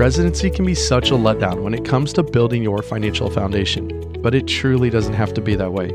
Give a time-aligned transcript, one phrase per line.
[0.00, 4.34] Residency can be such a letdown when it comes to building your financial foundation, but
[4.34, 5.90] it truly doesn't have to be that way.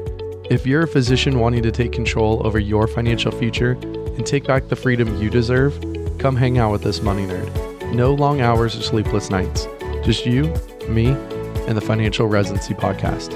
[0.47, 4.68] If you're a physician wanting to take control over your financial future and take back
[4.68, 5.73] the freedom you deserve,
[6.19, 7.94] come hang out with this money nerd.
[7.96, 9.68] No long hours or sleepless nights.
[10.04, 10.53] Just you,
[10.87, 11.08] me,
[11.65, 13.33] and the Financial Residency Podcast.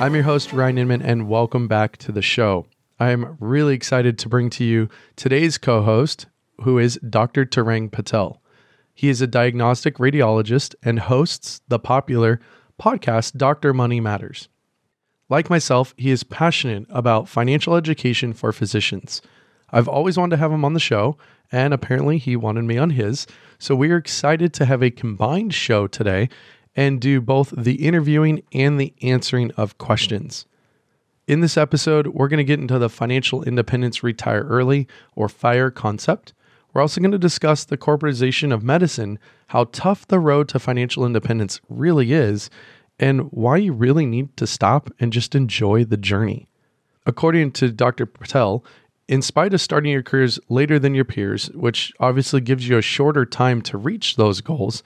[0.00, 2.64] I'm your host, Ryan Inman, and welcome back to the show.
[2.98, 6.24] I am really excited to bring to you today's co host,
[6.62, 7.44] who is Dr.
[7.44, 8.40] Tarang Patel.
[8.94, 12.40] He is a diagnostic radiologist and hosts the popular
[12.80, 13.74] podcast Dr.
[13.74, 14.48] Money Matters.
[15.28, 19.20] Like myself, he is passionate about financial education for physicians.
[19.70, 21.18] I've always wanted to have him on the show,
[21.50, 23.26] and apparently he wanted me on his.
[23.58, 26.28] So we are excited to have a combined show today
[26.76, 30.46] and do both the interviewing and the answering of questions.
[31.26, 34.86] In this episode, we're going to get into the financial independence retire early
[35.16, 36.34] or FIRE concept.
[36.76, 41.06] We're also going to discuss the corporatization of medicine, how tough the road to financial
[41.06, 42.50] independence really is,
[42.98, 46.50] and why you really need to stop and just enjoy the journey.
[47.06, 48.04] According to Dr.
[48.04, 48.62] Patel,
[49.08, 52.82] in spite of starting your careers later than your peers, which obviously gives you a
[52.82, 54.82] shorter time to reach those goals,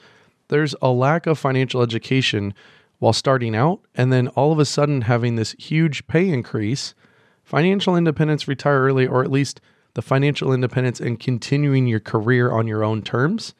[0.46, 2.54] there's a lack of financial education
[3.00, 6.94] while starting out, and then all of a sudden having this huge pay increase.
[7.42, 9.60] Financial independence, retire early, or at least
[9.94, 13.54] the financial independence and continuing your career on your own terms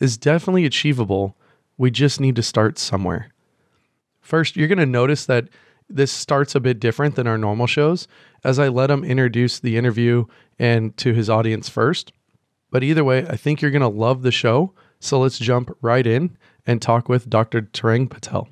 [0.00, 1.36] is definitely achievable.
[1.76, 3.30] We just need to start somewhere.
[4.20, 5.48] First, you're going to notice that
[5.88, 8.08] this starts a bit different than our normal shows
[8.42, 10.24] as I let him introduce the interview
[10.58, 12.12] and to his audience first.
[12.70, 14.72] But either way, I think you're going to love the show.
[14.98, 17.62] So let's jump right in and talk with Dr.
[17.62, 18.48] Tarang Patel.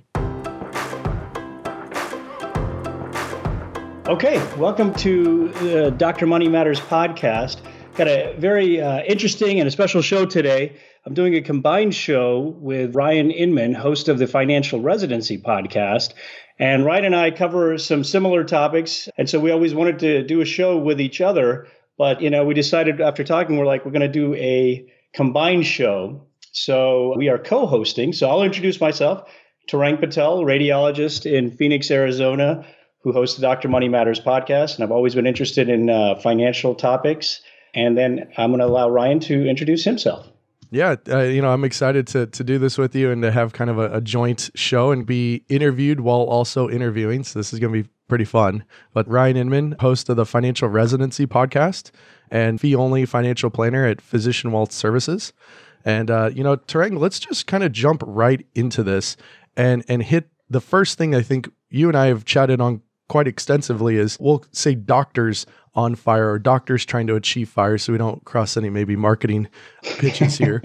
[4.04, 6.26] Okay, welcome to the Dr.
[6.26, 7.58] Money Matters podcast.
[7.94, 10.74] Got a very uh, interesting and a special show today.
[11.06, 16.14] I'm doing a combined show with Ryan Inman, host of the Financial Residency podcast.
[16.58, 19.08] And Ryan and I cover some similar topics.
[19.16, 21.68] And so we always wanted to do a show with each other.
[21.96, 24.84] But, you know, we decided after talking, we're like, we're going to do a
[25.14, 26.26] combined show.
[26.50, 28.12] So we are co hosting.
[28.12, 29.30] So I'll introduce myself
[29.70, 32.66] Tarang Patel, radiologist in Phoenix, Arizona
[33.02, 33.68] who hosts the Dr.
[33.68, 37.40] Money Matters podcast, and I've always been interested in uh, financial topics.
[37.74, 40.28] And then I'm going to allow Ryan to introduce himself.
[40.70, 43.52] Yeah, uh, you know, I'm excited to to do this with you and to have
[43.52, 47.24] kind of a, a joint show and be interviewed while also interviewing.
[47.24, 48.64] So this is going to be pretty fun.
[48.94, 51.90] But Ryan Inman, host of the Financial Residency podcast
[52.30, 55.34] and fee only financial planner at Physician Wealth Services.
[55.84, 59.18] And uh, you know, Tarang, let's just kind of jump right into this
[59.54, 62.80] and and hit the first thing I think you and I have chatted on
[63.12, 67.92] quite extensively is we'll say doctors on fire or doctors trying to achieve fire so
[67.92, 69.46] we don't cross any maybe marketing
[69.82, 70.62] pitches here.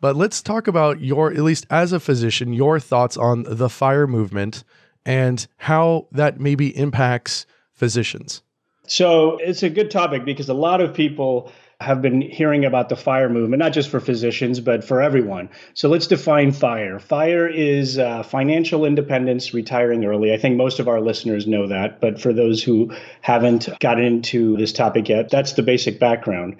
[0.00, 4.06] but let's talk about your, at least as a physician, your thoughts on the fire
[4.06, 4.62] movement
[5.04, 8.42] and how that maybe impacts physicians.
[8.86, 12.96] So it's a good topic because a lot of people have been hearing about the
[12.96, 15.48] FIRE movement, not just for physicians, but for everyone.
[15.74, 16.98] So let's define FIRE.
[16.98, 20.32] FIRE is uh, financial independence, retiring early.
[20.32, 24.56] I think most of our listeners know that, but for those who haven't gotten into
[24.56, 26.56] this topic yet, that's the basic background.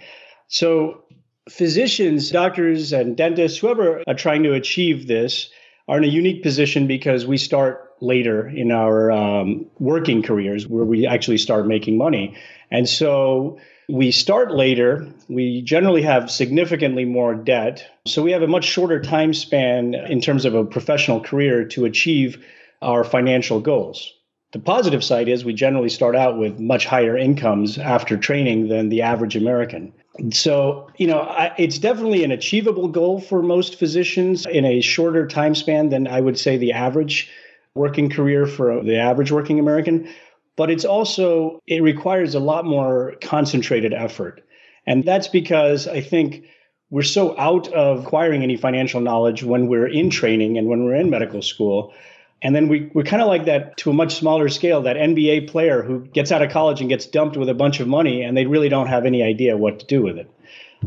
[0.47, 1.03] So
[1.51, 5.51] physicians, doctors, and dentists, whoever are trying to achieve this,
[5.89, 10.85] are in a unique position because we start later in our um, working careers where
[10.85, 12.37] we actually start making money.
[12.71, 13.59] And so
[13.89, 15.09] we start later.
[15.29, 17.87] We generally have significantly more debt.
[18.07, 21.87] So we have a much shorter time span in terms of a professional career to
[21.87, 22.45] achieve
[22.83, 24.13] our financial goals.
[24.53, 28.89] The positive side is we generally start out with much higher incomes after training than
[28.89, 29.93] the average American.
[30.33, 35.27] So, you know, I, it's definitely an achievable goal for most physicians in a shorter
[35.27, 37.31] time span than I would say the average
[37.75, 40.09] working career for the average working American
[40.59, 44.43] but it's also, it requires a lot more concentrated effort.
[44.89, 46.47] And that's because I think
[46.91, 50.97] we're so out of acquiring any financial knowledge when we're in training and when we're
[50.97, 51.95] in medical school.
[52.43, 55.49] And then we, we're kind of like that to a much smaller scale, that NBA
[55.49, 58.37] player who gets out of college and gets dumped with a bunch of money and
[58.37, 60.29] they really don't have any idea what to do with it.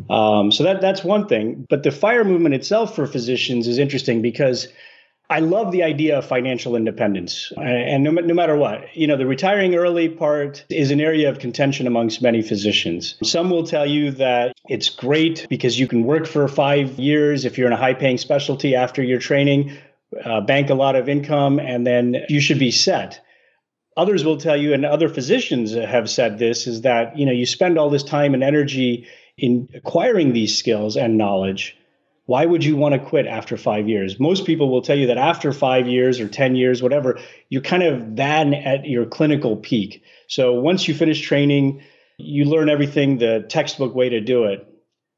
[0.10, 1.66] Um, so that, that's one thing.
[1.70, 4.68] But the fire movement itself for physicians is interesting because
[5.32, 7.54] I love the idea of financial independence.
[7.56, 11.40] And no, no, matter what, you know, the retiring early part is an area of
[11.40, 13.16] contention amongst many physicians.
[13.24, 17.58] Some will tell you that it's great because you can work for five years if
[17.58, 19.78] you're in a high paying specialty after your training,
[20.26, 23.22] uh, bank a lot of income, and then you should be set.
[23.96, 27.46] Others will tell you, and other physicians have said this, is that, you know, you
[27.46, 29.08] spend all this time and energy
[29.38, 31.78] in acquiring these skills and knowledge
[32.32, 34.18] why would you want to quit after five years?
[34.18, 37.20] Most people will tell you that after five years or 10 years, whatever,
[37.50, 40.02] you're kind of then at your clinical peak.
[40.28, 41.84] So once you finish training,
[42.18, 44.66] you learn everything the textbook way to do it.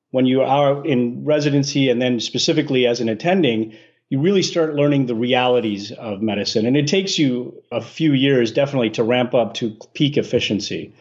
[0.09, 3.77] When you are in residency and then specifically as an attending,
[4.09, 6.65] you really start learning the realities of medicine.
[6.65, 10.91] And it takes you a few years definitely to ramp up to peak efficiency.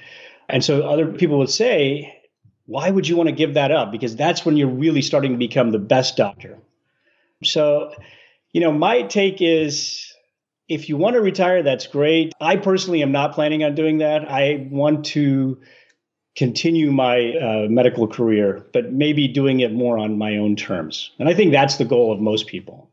[0.51, 2.22] And so other people would say,
[2.73, 3.93] why would you want to give that up?
[3.93, 6.59] Because that's when you're really starting to become the best doctor.
[7.45, 7.93] So,
[8.53, 10.15] you know, my take is
[10.69, 12.33] if you want to retire, that's great.
[12.41, 14.31] I personally am not planning on doing that.
[14.31, 15.61] I want to
[16.35, 21.13] continue my uh, medical career, but maybe doing it more on my own terms.
[21.19, 22.91] And I think that's the goal of most people.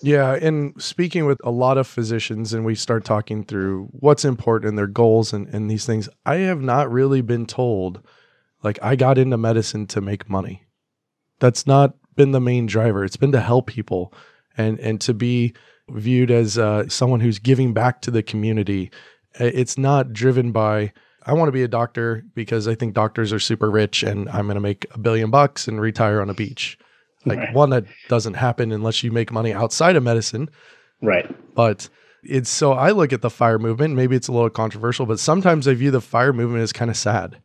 [0.00, 4.68] Yeah, and speaking with a lot of physicians, and we start talking through what's important
[4.68, 8.00] and their goals and, and these things, I have not really been told,
[8.62, 10.64] like, I got into medicine to make money.
[11.40, 13.04] That's not been the main driver.
[13.04, 14.12] It's been to help people
[14.56, 15.54] and and to be
[15.88, 18.90] viewed as uh, someone who's giving back to the community.
[19.38, 20.92] It's not driven by
[21.24, 24.46] I want to be a doctor because I think doctors are super rich and I'm
[24.46, 26.78] going to make a billion bucks and retire on a beach.
[27.26, 27.54] Like right.
[27.54, 30.48] one that doesn't happen unless you make money outside of medicine.
[31.02, 31.28] Right.
[31.54, 31.88] But
[32.22, 35.68] it's so I look at the fire movement, maybe it's a little controversial, but sometimes
[35.68, 37.40] I view the fire movement as kind of sad,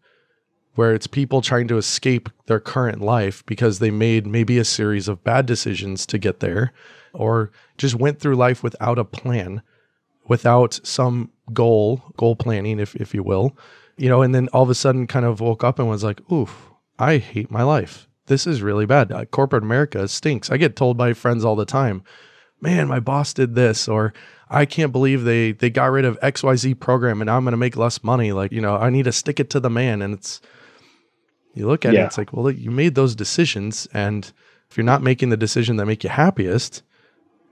[0.75, 5.08] where it's people trying to escape their current life because they made maybe a series
[5.08, 6.74] of bad decisions to get there
[7.14, 9.62] or just went through life without a plan,
[10.28, 13.56] without some goal, goal planning, if, if you will,
[13.98, 16.20] you know, and then all of a sudden kind of woke up and was like,
[16.31, 19.12] oof, I hate my life this is really bad.
[19.12, 20.50] Uh, corporate America stinks.
[20.50, 22.04] I get told by friends all the time,
[22.62, 24.14] man, my boss did this, or
[24.50, 27.76] I can't believe they they got rid of XYZ program and I'm going to make
[27.76, 28.31] less money.
[28.31, 30.02] Like, you know, I need to stick it to the man.
[30.02, 30.42] And it's,
[31.54, 32.04] you look at yeah.
[32.04, 33.88] it, it's like, well, you made those decisions.
[33.94, 34.32] And
[34.70, 36.84] if you're not making the decision that make you happiest,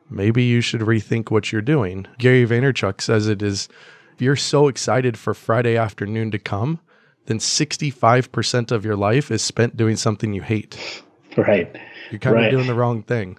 [0.09, 2.07] maybe you should rethink what you're doing.
[2.17, 3.69] Gary Vaynerchuk says it is,
[4.13, 6.79] if you're so excited for Friday afternoon to come,
[7.25, 11.03] then 65% of your life is spent doing something you hate.
[11.37, 11.73] Right.
[12.09, 12.45] You're kind right.
[12.45, 13.37] of doing the wrong thing.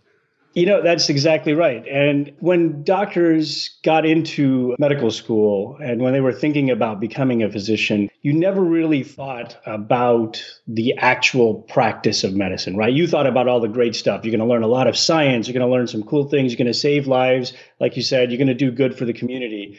[0.54, 1.86] You know, that's exactly right.
[1.88, 7.50] And when doctors got into medical school and when they were thinking about becoming a
[7.50, 12.92] physician, you never really thought about the actual practice of medicine, right?
[12.92, 14.24] You thought about all the great stuff.
[14.24, 15.48] You're going to learn a lot of science.
[15.48, 16.52] You're going to learn some cool things.
[16.52, 17.54] You're going to save lives.
[17.80, 19.78] Like you said, you're going to do good for the community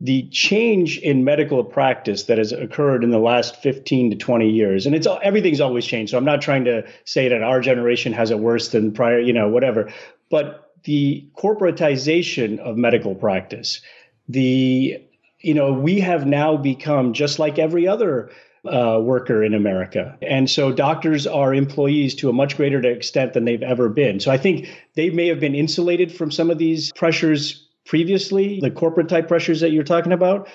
[0.00, 4.86] the change in medical practice that has occurred in the last 15 to 20 years
[4.86, 8.30] and it's everything's always changed so i'm not trying to say that our generation has
[8.30, 9.90] it worse than prior you know whatever
[10.30, 13.80] but the corporatization of medical practice
[14.28, 14.98] the
[15.40, 18.30] you know we have now become just like every other
[18.66, 20.16] uh, worker in America.
[20.20, 24.20] And so doctors are employees to a much greater extent than they've ever been.
[24.20, 28.70] So I think they may have been insulated from some of these pressures previously, the
[28.70, 30.48] corporate type pressures that you're talking about,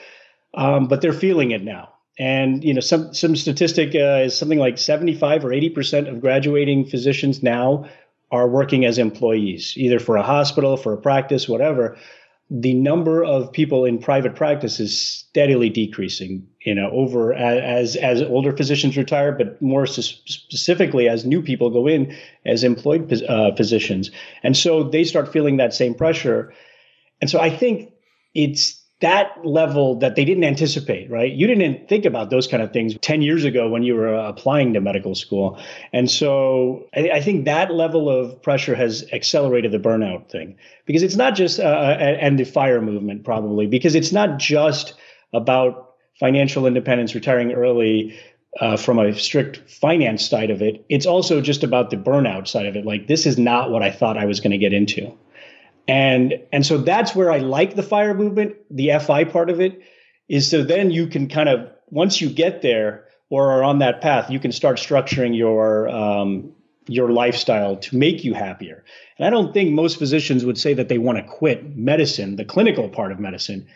[0.53, 1.93] um, but they're feeling it now.
[2.19, 6.21] And you know, some some statistic uh, is something like 75 or 80 percent of
[6.21, 7.85] graduating physicians now
[8.31, 11.97] are working as employees, either for a hospital, for a practice, whatever.
[12.53, 16.45] The number of people in private practice is steadily decreasing.
[16.65, 21.88] You know, over as as older physicians retire, but more specifically as new people go
[21.88, 22.13] in
[22.45, 24.11] as employed uh, physicians,
[24.43, 26.53] and so they start feeling that same pressure
[27.21, 27.93] and so I think
[28.33, 31.31] it's that level that they didn't anticipate, right?
[31.31, 34.73] You didn't think about those kind of things 10 years ago when you were applying
[34.73, 35.59] to medical school.
[35.91, 41.01] And so I, I think that level of pressure has accelerated the burnout thing because
[41.01, 44.93] it's not just, uh, uh and the fire movement probably, because it's not just
[45.33, 48.17] about financial independence, retiring early.
[48.59, 52.65] Uh, from a strict finance side of it, it's also just about the burnout side
[52.65, 52.85] of it.
[52.85, 55.17] Like, this is not what I thought I was going to get into.
[55.88, 59.81] And and so that's where I like the fire movement, the FI part of it,
[60.29, 64.01] is so then you can kind of once you get there or are on that
[64.01, 66.53] path, you can start structuring your um,
[66.88, 68.83] your lifestyle to make you happier.
[69.17, 72.45] And I don't think most physicians would say that they want to quit medicine, the
[72.45, 73.67] clinical part of medicine,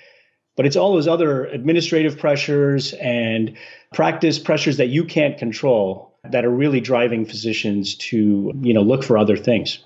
[0.56, 3.56] but it's all those other administrative pressures and
[3.94, 9.04] practice pressures that you can't control that are really driving physicians to you know look
[9.04, 9.80] for other things.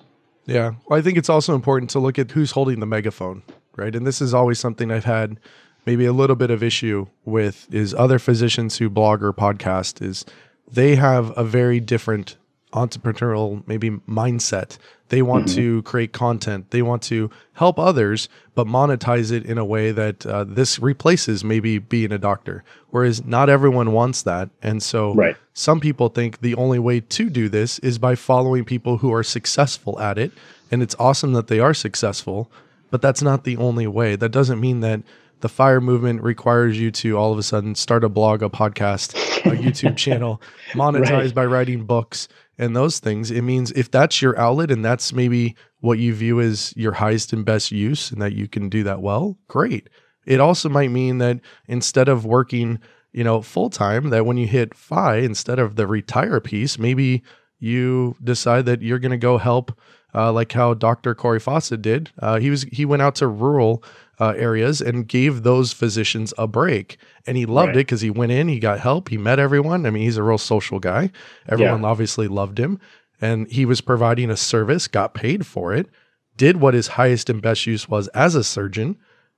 [0.50, 0.74] Yeah.
[0.88, 3.44] Well, I think it's also important to look at who's holding the megaphone,
[3.76, 3.96] right?
[3.96, 5.40] And this is always something I've had
[5.86, 10.26] maybe a little bit of issue with is other physicians who blog or podcast is
[10.72, 12.36] they have a very different
[12.74, 14.78] entrepreneurial maybe mindset.
[15.10, 15.56] They want mm-hmm.
[15.56, 16.70] to create content.
[16.70, 21.44] They want to help others, but monetize it in a way that uh, this replaces
[21.44, 22.64] maybe being a doctor.
[22.92, 25.36] Whereas not everyone wants that, and so right.
[25.54, 29.24] some people think the only way to do this is by following people who are
[29.24, 30.32] successful at it.
[30.72, 32.52] And it's awesome that they are successful,
[32.92, 34.16] but that's not the only way.
[34.16, 35.02] That doesn't mean that
[35.42, 39.16] the fire movement requires you to all of a sudden start a blog, a podcast,
[39.46, 40.42] a YouTube channel,
[40.74, 41.34] monetize right.
[41.34, 42.28] by writing books
[42.60, 43.32] and those things.
[43.32, 47.34] It means if that's your outlet and that's maybe what you view as your highest
[47.34, 49.90] and best use and that you can do that well, great.
[50.26, 52.80] It also might mean that instead of working,
[53.14, 57.24] you know, full time, that when you hit FI, instead of the retire piece, maybe
[57.60, 59.72] you decide that you're going to go help
[60.14, 61.16] uh, like how Dr.
[61.16, 62.12] Cory Fawcett did.
[62.20, 63.84] Uh, he was he went out to rural
[64.20, 67.78] uh, areas and gave those physicians a break, and he loved right.
[67.78, 69.86] it because he went in, he got help, he met everyone.
[69.86, 71.12] I mean, he's a real social guy.
[71.48, 71.88] Everyone yeah.
[71.88, 72.80] obviously loved him,
[73.22, 75.88] and he was providing a service, got paid for it,
[76.36, 78.98] did what his highest and best use was as a surgeon,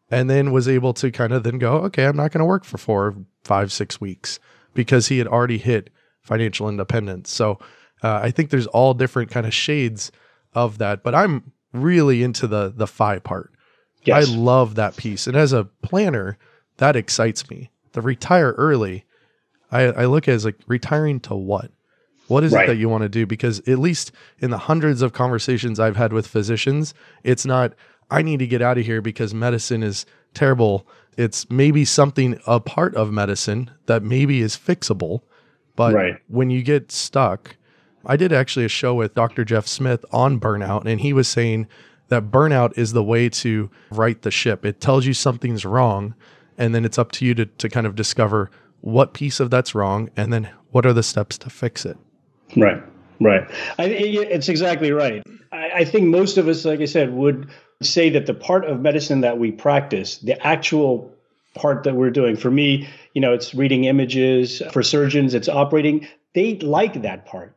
[0.09, 2.65] and then was able to kind of then go, okay, I'm not going to work
[2.65, 4.39] for four, five, six weeks
[4.73, 5.89] because he had already hit
[6.21, 7.29] financial independence.
[7.31, 7.59] So
[8.03, 10.11] uh, I think there's all different kind of shades
[10.53, 13.50] of that, but I'm really into the the FI part.
[14.03, 14.27] Yes.
[14.27, 16.37] I love that piece, and as a planner,
[16.77, 17.69] that excites me.
[17.93, 19.05] The retire early,
[19.71, 21.71] I, I look at it as like retiring to what?
[22.27, 22.63] What is right.
[22.63, 23.25] it that you want to do?
[23.25, 26.93] Because at least in the hundreds of conversations I've had with physicians,
[27.23, 27.73] it's not
[28.09, 30.87] I need to get out of here because medicine is terrible.
[31.17, 35.21] It's maybe something a part of medicine that maybe is fixable.
[35.75, 36.17] But right.
[36.27, 37.55] when you get stuck,
[38.05, 39.45] I did actually a show with Dr.
[39.45, 41.67] Jeff Smith on burnout, and he was saying
[42.11, 44.65] that burnout is the way to right the ship.
[44.65, 46.13] It tells you something's wrong,
[46.57, 48.51] and then it's up to you to, to kind of discover
[48.81, 51.97] what piece of that's wrong, and then what are the steps to fix it.
[52.55, 52.81] Right,
[53.19, 53.49] right.
[53.79, 55.23] I, it's exactly right.
[55.51, 57.49] I, I think most of us, like I said, would
[57.81, 61.11] say that the part of medicine that we practice, the actual
[61.55, 64.61] part that we're doing, for me, you know, it's reading images.
[64.71, 66.07] For surgeons, it's operating.
[66.33, 67.55] They like that part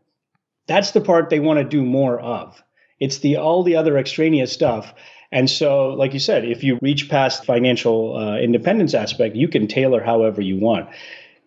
[0.67, 2.63] that's the part they want to do more of.
[3.01, 4.95] It's the all the other extraneous stuff.
[5.33, 9.67] And so, like you said, if you reach past financial uh, independence aspect, you can
[9.67, 10.89] tailor however you want.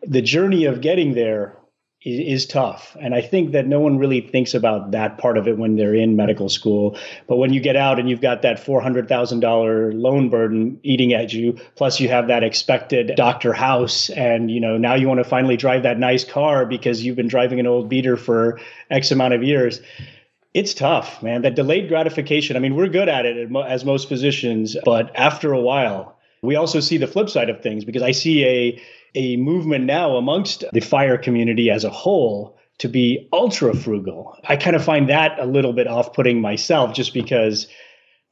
[0.04, 1.58] The journey of getting there
[2.04, 2.96] is, tough.
[3.02, 5.96] And I think that no one really thinks about that part of it when they're
[5.96, 6.98] in medical school.
[7.28, 11.58] But when you get out and you've got that $400,000 loan burden eating at you,
[11.76, 15.58] plus you have that expected doctor house, and you know now you want to finally
[15.58, 19.44] drive that nice car because you've been driving an old beater for X amount of
[19.44, 19.82] years.
[20.58, 21.44] It's tough, man.
[21.44, 22.56] That delayed gratification.
[22.56, 26.80] I mean, we're good at it as most physicians, but after a while, we also
[26.80, 28.82] see the flip side of things because I see a
[29.14, 34.36] a movement now amongst the fire community as a whole to be ultra frugal.
[34.44, 37.68] I kind of find that a little bit off putting myself just because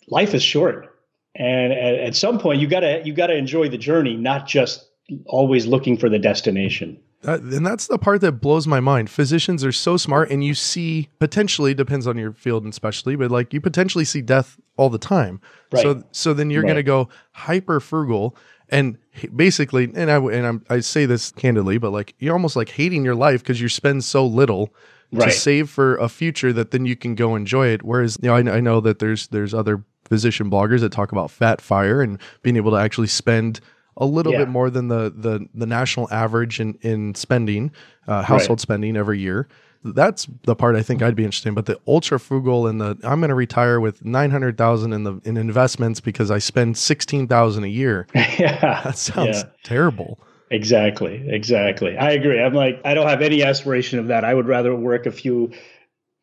[0.08, 0.98] life is short.
[1.36, 4.84] And at, at some point you gotta you gotta enjoy the journey, not just
[5.28, 7.00] always looking for the destination.
[7.26, 9.10] That, and that's the part that blows my mind.
[9.10, 13.32] Physicians are so smart, and you see potentially depends on your field and specialty, but
[13.32, 15.42] like you potentially see death all the time.
[15.72, 15.82] Right.
[15.82, 16.68] So so then you're right.
[16.68, 18.36] going to go hyper frugal,
[18.70, 18.98] and
[19.36, 23.06] basically and i and I'm, i say this candidly but like you're almost like hating
[23.06, 24.74] your life because you spend so little
[25.12, 25.26] right.
[25.26, 28.36] to save for a future that then you can go enjoy it whereas you know
[28.36, 32.20] I, I know that there's there's other physician bloggers that talk about fat fire and
[32.42, 33.60] being able to actually spend
[33.98, 34.40] a little yeah.
[34.40, 37.72] bit more than the the the national average in in spending
[38.08, 38.62] uh, household right.
[38.62, 39.48] spending every year
[39.94, 41.56] that's the part I think I'd be interested in.
[41.56, 45.04] But the ultra frugal and the I'm going to retire with nine hundred thousand in
[45.04, 48.08] the in investments because I spend sixteen thousand a year.
[48.16, 49.50] yeah, that sounds yeah.
[49.64, 50.20] terrible.
[50.50, 51.98] Exactly, exactly.
[51.98, 52.42] I agree.
[52.42, 54.24] I'm like I don't have any aspiration of that.
[54.24, 55.52] I would rather work a few,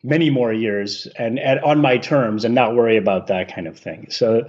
[0.03, 3.79] many more years and, and on my terms and not worry about that kind of
[3.79, 4.07] thing.
[4.11, 4.47] So,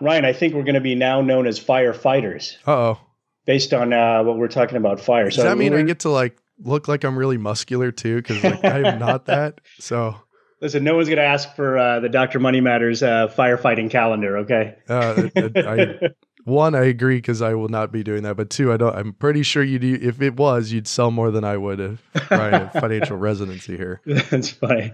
[0.00, 2.56] Ryan, I think we're going to be now known as firefighters.
[2.66, 3.00] oh.
[3.46, 5.24] Based on uh, what we're talking about fire.
[5.24, 8.44] Does so that mean I get to like look like I'm really muscular too because
[8.44, 9.60] like, I am not that.
[9.78, 10.14] So
[10.60, 14.38] listen, no one's gonna ask for uh, the Doctor Money Matters uh, firefighting calendar.
[14.38, 14.76] Okay.
[14.88, 16.10] Uh, I,
[16.44, 18.36] one, I agree because I will not be doing that.
[18.36, 18.94] But two, I don't.
[18.94, 19.98] I'm pretty sure you do.
[20.00, 24.00] If it was, you'd sell more than I would if I had financial residency here.
[24.06, 24.92] That's funny.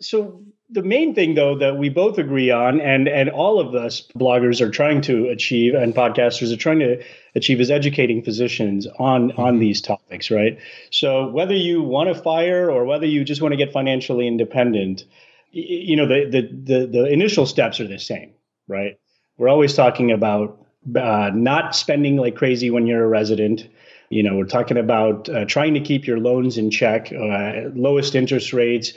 [0.00, 0.42] So
[0.74, 4.60] the main thing though that we both agree on and and all of us bloggers
[4.60, 7.02] are trying to achieve and podcasters are trying to
[7.34, 9.40] achieve is educating physicians on mm-hmm.
[9.40, 10.58] on these topics right?
[10.90, 15.04] So whether you want to fire or whether you just want to get financially independent
[15.52, 18.34] you know the the the, the initial steps are the same
[18.68, 18.98] right?
[19.36, 20.64] We're always talking about
[20.96, 23.68] uh, not spending like crazy when you're a resident.
[24.10, 28.14] You know, we're talking about uh, trying to keep your loans in check, uh, lowest
[28.14, 28.92] interest rates,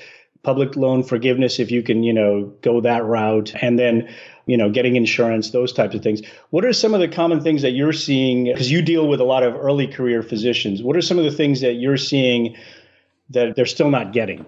[0.47, 4.07] public loan forgiveness if you can, you know, go that route, and then
[4.45, 6.21] you know, getting insurance, those types of things.
[6.51, 8.45] What are some of the common things that you're seeing?
[8.45, 10.81] Because you deal with a lot of early career physicians.
[10.81, 12.55] What are some of the things that you're seeing
[13.31, 14.45] that they're still not getting?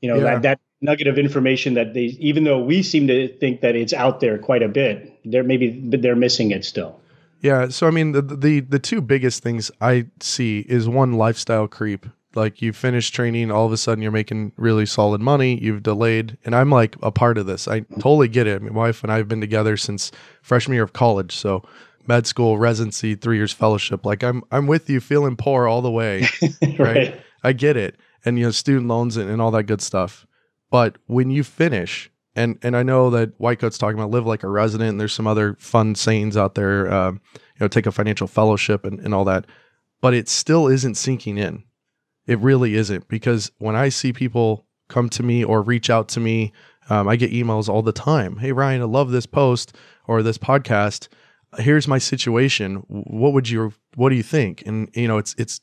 [0.00, 0.22] You know, yeah.
[0.22, 3.92] that, that nugget of information that they, even though we seem to think that it's
[3.92, 6.98] out there quite a bit, they're maybe they're missing it still.
[7.42, 7.68] Yeah.
[7.68, 12.06] So I mean, the the the two biggest things I see is one lifestyle creep
[12.34, 16.36] like you finish training all of a sudden you're making really solid money you've delayed
[16.44, 17.68] and i'm like a part of this.
[17.68, 18.62] I totally get it.
[18.62, 20.10] My wife and i have been together since
[20.42, 21.62] freshman year of college so
[22.06, 25.90] med school residency three years fellowship like i'm i'm with you feeling poor all the
[25.90, 26.26] way
[26.62, 26.78] right.
[26.78, 27.20] right.
[27.44, 27.96] i get it.
[28.24, 30.26] And you know student loans and, and all that good stuff.
[30.70, 34.42] But when you finish and and i know that white coat's talking about live like
[34.42, 37.20] a resident and there's some other fun sayings out there uh, you
[37.60, 39.46] know take a financial fellowship and, and all that
[40.00, 41.64] but it still isn't sinking in
[42.26, 46.20] it really isn't because when I see people come to me or reach out to
[46.20, 46.52] me,
[46.90, 48.36] um, I get emails all the time.
[48.36, 49.74] Hey, Ryan, I love this post
[50.06, 51.08] or this podcast.
[51.58, 52.76] Here's my situation.
[52.88, 54.62] What would you, what do you think?
[54.66, 55.60] And, you know, it's, it's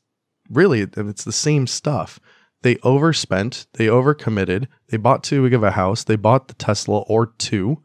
[0.49, 2.19] really, it's the same stuff.
[2.61, 6.99] They overspent, they overcommitted, they bought too big of a house, they bought the Tesla
[7.01, 7.81] or two.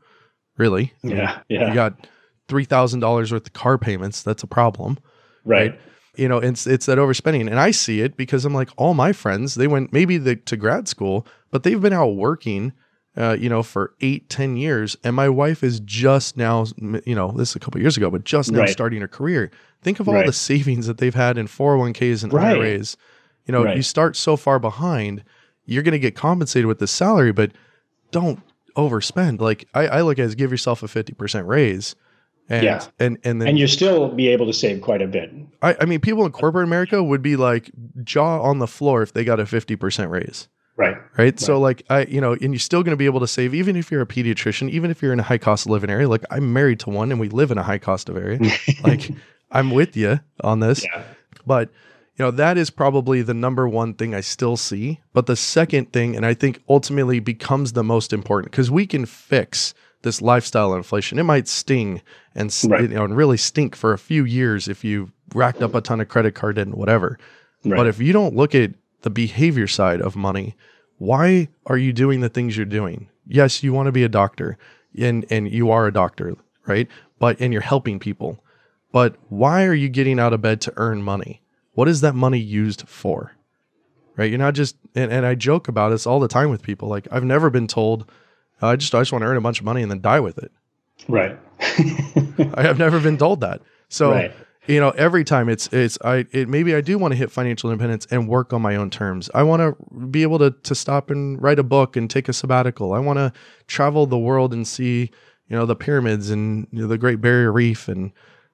[0.56, 0.92] Really?
[1.02, 1.40] Yeah.
[1.48, 1.68] Yeah.
[1.68, 2.08] You got
[2.48, 3.02] $3,000
[3.32, 4.22] worth of car payments.
[4.22, 4.98] That's a problem.
[5.44, 5.70] right?
[5.70, 5.80] right?
[6.16, 7.48] You know it's it's that overspending.
[7.48, 10.56] And i see it because i'm like all my friends they went maybe the, to
[10.56, 12.72] grad school but they've been out working
[13.16, 14.96] uh, you know for eight ten years.
[15.04, 16.66] And my wife is just now
[17.04, 18.68] you know this is a couple years ago but just now right.
[18.68, 19.50] starting her career.
[19.82, 20.26] Think of all right.
[20.26, 22.56] the savings that they've had in 401ks and right.
[22.56, 22.96] iras
[23.46, 25.22] you know you start so far behind
[25.66, 27.52] you're going to get compensated with the salary but
[28.10, 28.40] don't
[28.76, 29.40] overspend.
[29.40, 31.94] Like I, I look at it as give yourself a 50% raise
[32.48, 32.84] and, yeah.
[32.98, 35.32] And and then and you still be able to save quite a bit.
[35.62, 37.70] I, I mean, people in corporate America would be like
[38.02, 40.48] jaw on the floor if they got a fifty percent raise.
[40.76, 40.94] Right.
[40.94, 41.02] right.
[41.16, 41.40] Right.
[41.40, 43.76] So like I, you know, and you're still going to be able to save even
[43.76, 46.08] if you're a pediatrician, even if you're in a high cost of living area.
[46.08, 48.40] Like I'm married to one, and we live in a high cost of area.
[48.84, 49.10] like
[49.50, 50.84] I'm with you on this.
[50.84, 51.02] Yeah.
[51.46, 51.70] But
[52.16, 55.00] you know that is probably the number one thing I still see.
[55.12, 59.06] But the second thing, and I think ultimately becomes the most important, because we can
[59.06, 61.18] fix this lifestyle inflation.
[61.18, 62.00] It might sting
[62.34, 62.82] and right.
[62.82, 66.00] you know and really stink for a few years if you racked up a ton
[66.00, 67.18] of credit card debt and whatever.
[67.64, 67.76] Right.
[67.76, 70.54] But if you don't look at the behavior side of money,
[70.98, 73.08] why are you doing the things you're doing?
[73.26, 74.56] Yes, you want to be a doctor
[74.96, 76.36] and and you are a doctor,
[76.66, 76.86] right?
[77.18, 78.44] But and you're helping people.
[78.92, 81.42] But why are you getting out of bed to earn money?
[81.72, 83.32] What is that money used for?
[84.16, 84.30] Right?
[84.30, 86.88] You're not just and, and I joke about this all the time with people.
[86.88, 88.08] Like I've never been told
[88.66, 90.38] I just I just want to earn a bunch of money and then die with
[90.38, 90.52] it.
[91.08, 91.38] Right.
[91.60, 93.60] I have never been told that.
[93.88, 94.32] So right.
[94.66, 97.70] you know, every time it's it's I it maybe I do want to hit financial
[97.70, 99.30] independence and work on my own terms.
[99.34, 102.32] I want to be able to to stop and write a book and take a
[102.32, 102.92] sabbatical.
[102.92, 103.32] I want to
[103.66, 105.10] travel the world and see
[105.48, 108.12] you know the pyramids and you know, the Great Barrier Reef and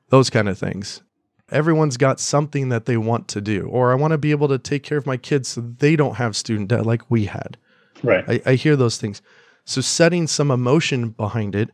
[0.09, 1.03] those kind of things.
[1.51, 4.59] Everyone's got something that they want to do, or I want to be able to
[4.59, 7.57] take care of my kids so they don't have student debt like we had.
[8.03, 8.25] Right.
[8.29, 9.21] I, I hear those things.
[9.71, 11.71] So setting some emotion behind it,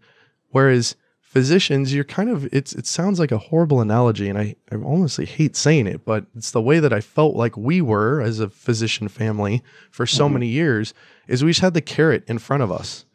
[0.51, 4.77] whereas physicians, you're kind of it's it sounds like a horrible analogy, and I, I
[4.77, 8.39] honestly hate saying it, but it's the way that I felt like we were as
[8.39, 10.35] a physician family for so mm-hmm.
[10.35, 10.93] many years,
[11.27, 13.07] is we just had the carrot in front of us.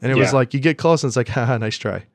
[0.00, 0.22] And it yeah.
[0.22, 2.06] was like you get close and it's like, haha, nice try.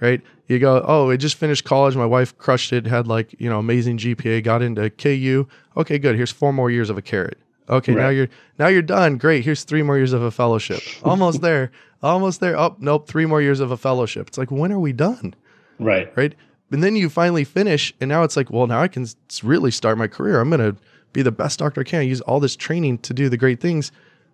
[0.00, 0.22] Right?
[0.48, 1.94] You go, oh, I just finished college.
[1.94, 5.46] My wife crushed it, had like, you know, amazing GPA, got into KU.
[5.76, 6.16] Okay, good.
[6.16, 7.38] Here's four more years of a carrot.
[7.68, 8.02] Okay, right.
[8.02, 9.18] now you're now you're done.
[9.18, 9.44] Great.
[9.44, 10.80] Here's three more years of a fellowship.
[11.02, 11.72] Almost there.
[12.02, 12.58] Almost there.
[12.58, 14.28] Oh, nope, three more years of a fellowship.
[14.28, 15.34] It's like when are we done?
[15.78, 16.12] Right.
[16.16, 16.34] Right.
[16.70, 19.06] And then you finally finish, and now it's like, well, now I can
[19.42, 20.40] really start my career.
[20.40, 20.76] I'm gonna
[21.12, 22.00] be the best doctor I can.
[22.00, 23.92] I use all this training to do the great things,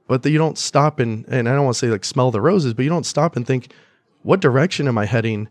[0.08, 2.40] but the, you don't stop and and I don't want to say like smell the
[2.40, 3.72] roses, but you don't stop and think,
[4.22, 5.48] what direction am I heading?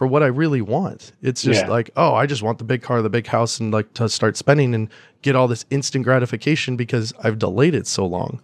[0.00, 1.12] For what I really want.
[1.20, 1.68] It's just yeah.
[1.68, 4.34] like, oh, I just want the big car, the big house, and like to start
[4.34, 4.88] spending and
[5.20, 8.40] get all this instant gratification because I've delayed it so long.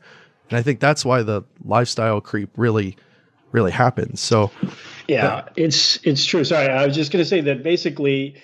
[0.51, 2.95] And I think that's why the lifestyle creep really,
[3.53, 4.21] really happens.
[4.21, 4.51] So,
[5.09, 6.45] yeah, it's it's true.
[6.45, 8.35] Sorry, I was just going to say that basically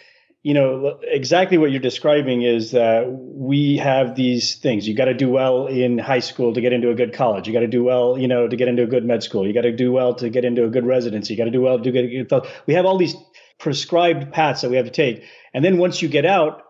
[0.43, 4.89] you know exactly what you're describing is that we have these things.
[4.89, 7.47] You got to do well in high school to get into a good college.
[7.47, 9.47] You got to do well you know to get into a good med school.
[9.47, 11.61] You got to do well to get into a good residency you got to do
[11.61, 13.15] well to get good we have all these
[13.59, 15.25] prescribed paths that we have to take.
[15.55, 16.65] And then once you get out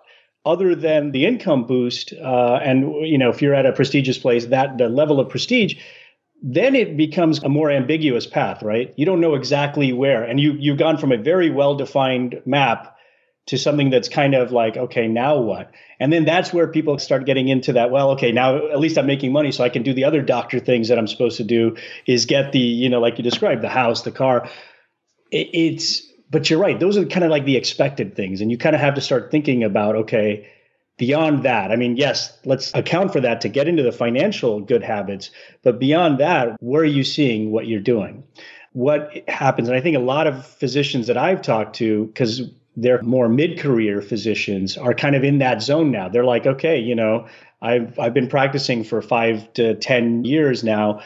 [0.45, 4.47] other than the income boost uh, and you know if you're at a prestigious place
[4.47, 5.77] that the level of prestige
[6.43, 8.93] then it becomes a more ambiguous path right?
[8.97, 10.25] You don't know exactly where.
[10.25, 12.91] And you you've gone from a very well defined map
[13.46, 15.72] to something that's kind of like, okay, now what?
[15.98, 17.90] And then that's where people start getting into that.
[17.90, 20.61] Well, okay, now at least I'm making money, so I can do the other doctor
[20.61, 21.76] things that I'm supposed to do.
[22.07, 24.48] Is get the, you know, like you described, the house, the car.
[25.31, 28.59] It, it's, but you're right; those are kind of like the expected things, and you
[28.59, 30.48] kind of have to start thinking about, okay,
[30.98, 31.72] beyond that.
[31.72, 35.31] I mean, yes, let's account for that to get into the financial good habits,
[35.62, 38.22] but beyond that, where are you seeing what you're doing?
[38.72, 39.68] What happens?
[39.68, 42.42] And I think a lot of physicians that I've talked to, because
[42.77, 46.09] they're more mid-career physicians are kind of in that zone now.
[46.09, 47.27] They're like, okay, you know,
[47.61, 51.03] I've I've been practicing for five to ten years now.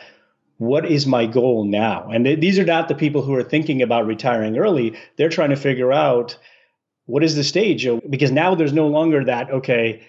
[0.58, 2.08] What is my goal now?
[2.10, 4.96] And th- these are not the people who are thinking about retiring early.
[5.16, 6.38] They're trying to figure out
[7.04, 10.02] what is the stage because now there's no longer that okay.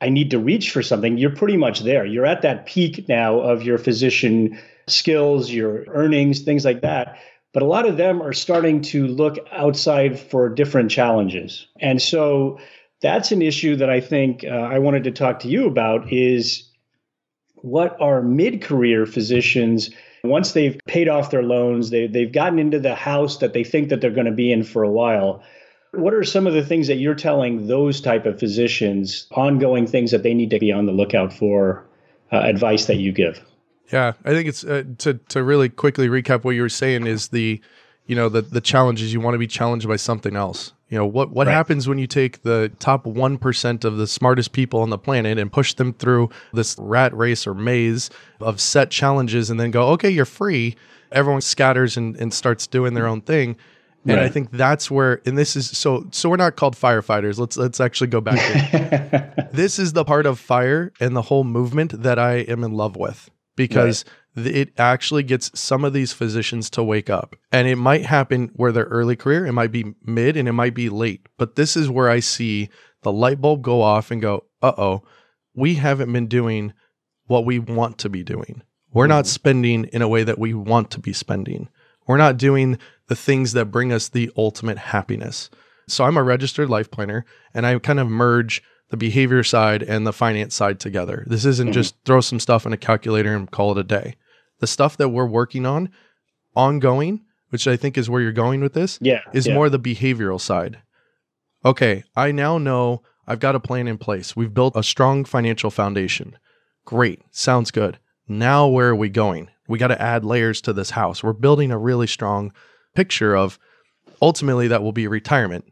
[0.00, 1.16] I need to reach for something.
[1.16, 2.04] You're pretty much there.
[2.04, 7.18] You're at that peak now of your physician skills, your earnings, things like that
[7.52, 11.66] but a lot of them are starting to look outside for different challenges.
[11.80, 12.58] And so
[13.00, 16.68] that's an issue that I think uh, I wanted to talk to you about is
[17.56, 19.90] what are mid-career physicians
[20.24, 23.88] once they've paid off their loans, they, they've gotten into the house that they think
[23.88, 25.42] that they're going to be in for a while.
[25.92, 30.12] What are some of the things that you're telling those type of physicians, ongoing things
[30.12, 31.84] that they need to be on the lookout for,
[32.30, 33.44] uh, advice that you give?
[33.90, 37.28] Yeah, I think it's uh, to to really quickly recap what you were saying is
[37.28, 37.60] the
[38.06, 40.72] you know the the challenge is you want to be challenged by something else.
[40.88, 41.52] You know what what right.
[41.52, 45.38] happens when you take the top one percent of the smartest people on the planet
[45.38, 49.88] and push them through this rat race or maze of set challenges and then go
[49.88, 50.76] okay you're free.
[51.10, 53.56] Everyone scatters and, and starts doing their own thing.
[54.04, 54.24] And right.
[54.24, 56.08] I think that's where, and this is so.
[56.10, 57.38] So we're not called firefighters.
[57.38, 59.50] Let's let's actually go back.
[59.52, 62.96] this is the part of fire and the whole movement that I am in love
[62.96, 64.04] with because
[64.36, 64.46] right.
[64.46, 67.36] it actually gets some of these physicians to wake up.
[67.50, 70.74] And it might happen where they're early career, it might be mid, and it might
[70.74, 71.26] be late.
[71.38, 72.68] But this is where I see
[73.02, 75.02] the light bulb go off and go, uh oh,
[75.54, 76.72] we haven't been doing
[77.26, 78.62] what we want to be doing.
[78.92, 79.10] We're mm-hmm.
[79.10, 81.68] not spending in a way that we want to be spending.
[82.06, 85.50] We're not doing the things that bring us the ultimate happiness.
[85.88, 88.62] So I'm a registered life planner and I kind of merge
[88.92, 91.24] the behavior side and the finance side together.
[91.26, 91.72] This isn't mm-hmm.
[91.72, 94.16] just throw some stuff in a calculator and call it a day.
[94.60, 95.88] The stuff that we're working on
[96.54, 99.54] ongoing, which I think is where you're going with this, yeah, is yeah.
[99.54, 100.82] more the behavioral side.
[101.64, 104.36] Okay, I now know I've got a plan in place.
[104.36, 106.36] We've built a strong financial foundation.
[106.84, 107.98] Great, sounds good.
[108.28, 109.48] Now where are we going?
[109.68, 111.24] We got to add layers to this house.
[111.24, 112.52] We're building a really strong
[112.94, 113.58] picture of
[114.20, 115.71] ultimately that will be retirement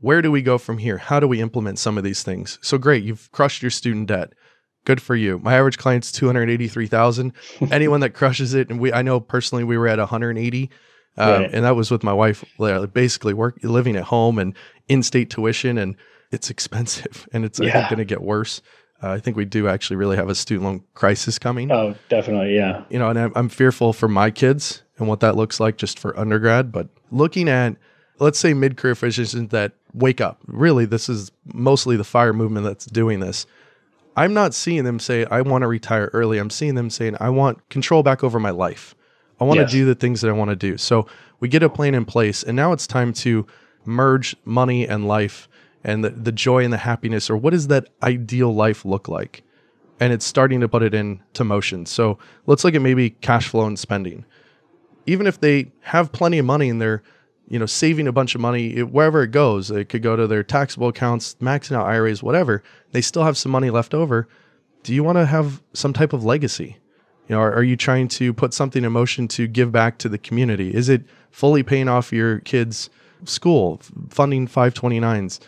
[0.00, 0.98] where do we go from here?
[0.98, 2.58] How do we implement some of these things?
[2.62, 4.32] So great, you've crushed your student debt.
[4.84, 5.38] Good for you.
[5.40, 7.32] My average client's 283,000.
[7.70, 10.70] Anyone that crushes it and we I know personally we were at 180
[11.18, 11.50] um, right.
[11.52, 12.44] and that was with my wife
[12.92, 14.54] basically work living at home and
[14.88, 15.96] in-state tuition and
[16.30, 17.88] it's expensive and it's yeah.
[17.88, 18.62] going to get worse.
[19.02, 21.70] Uh, I think we do actually really have a student loan crisis coming.
[21.70, 22.84] Oh, definitely, yeah.
[22.88, 25.98] You know, and I'm, I'm fearful for my kids and what that looks like just
[25.98, 27.76] for undergrad, but looking at
[28.18, 30.40] let's say mid-career physicians that wake up.
[30.46, 33.46] Really, this is mostly the fire movement that's doing this.
[34.16, 36.38] I'm not seeing them say, I want to retire early.
[36.38, 38.94] I'm seeing them saying, I want control back over my life.
[39.38, 39.70] I want yes.
[39.70, 40.78] to do the things that I want to do.
[40.78, 41.06] So
[41.40, 43.46] we get a plan in place, and now it's time to
[43.84, 45.48] merge money and life
[45.84, 49.42] and the, the joy and the happiness, or what does that ideal life look like?
[50.00, 51.86] And it's starting to put it into motion.
[51.86, 54.24] So let's look at maybe cash flow and spending.
[55.06, 57.02] Even if they have plenty of money in their
[57.48, 59.70] you know, saving a bunch of money it, wherever it goes.
[59.70, 62.62] It could go to their taxable accounts, maxing out IRAs, whatever.
[62.92, 64.28] They still have some money left over.
[64.82, 66.78] Do you want to have some type of legacy?
[67.28, 70.08] You know, are, are, you trying to put something in motion to give back to
[70.08, 70.72] the community?
[70.72, 72.88] Is it fully paying off your kids'
[73.24, 73.80] school,
[74.10, 75.40] funding 529s?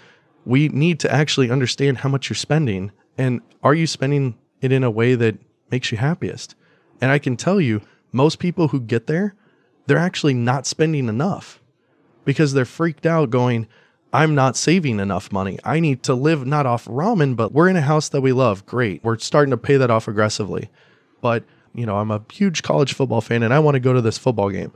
[0.44, 4.84] We need to actually understand how much you're spending and are you spending it in
[4.84, 5.36] a way that
[5.70, 6.54] makes you happiest?
[7.00, 7.82] And I can tell you,
[8.12, 9.34] most people who get there,
[9.86, 11.60] they're actually not spending enough
[12.28, 13.66] because they're freaked out going,
[14.12, 15.58] I'm not saving enough money.
[15.64, 18.66] I need to live not off ramen, but we're in a house that we love.
[18.66, 19.02] Great.
[19.02, 20.68] We're starting to pay that off aggressively.
[21.22, 24.02] But, you know, I'm a huge college football fan and I want to go to
[24.02, 24.72] this football game.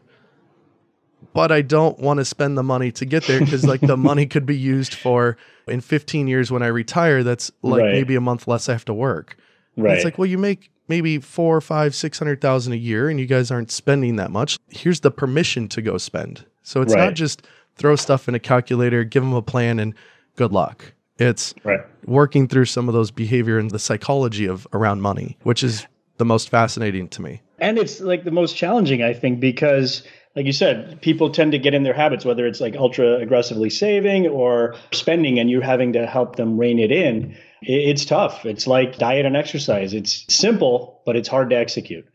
[1.34, 4.24] But I don't want to spend the money to get there because, like, the money
[4.24, 5.36] could be used for
[5.68, 7.22] in 15 years when I retire.
[7.22, 7.92] That's like right.
[7.92, 9.36] maybe a month less I have to work.
[9.76, 9.94] Right.
[9.96, 13.26] it's like, well, you make maybe four, five, six hundred thousand a year, and you
[13.26, 14.58] guys aren't spending that much.
[14.70, 16.46] Here's the permission to go spend.
[16.62, 17.04] So it's right.
[17.04, 17.46] not just
[17.76, 19.94] throw stuff in a calculator, give them a plan, and
[20.36, 20.92] good luck.
[21.18, 21.80] It's right.
[22.04, 25.86] working through some of those behavior and the psychology of around money, which is
[26.18, 27.42] the most fascinating to me.
[27.58, 30.02] And it's like the most challenging, I think, because
[30.34, 33.70] like you said, people tend to get in their habits, whether it's like ultra aggressively
[33.70, 37.36] saving or spending, and you're having to help them rein it in.
[37.60, 38.44] It's tough.
[38.46, 39.94] It's like diet and exercise.
[39.94, 42.06] It's simple, but it's hard to execute.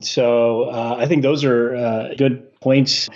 [0.00, 3.08] So uh, I think those are uh, good points.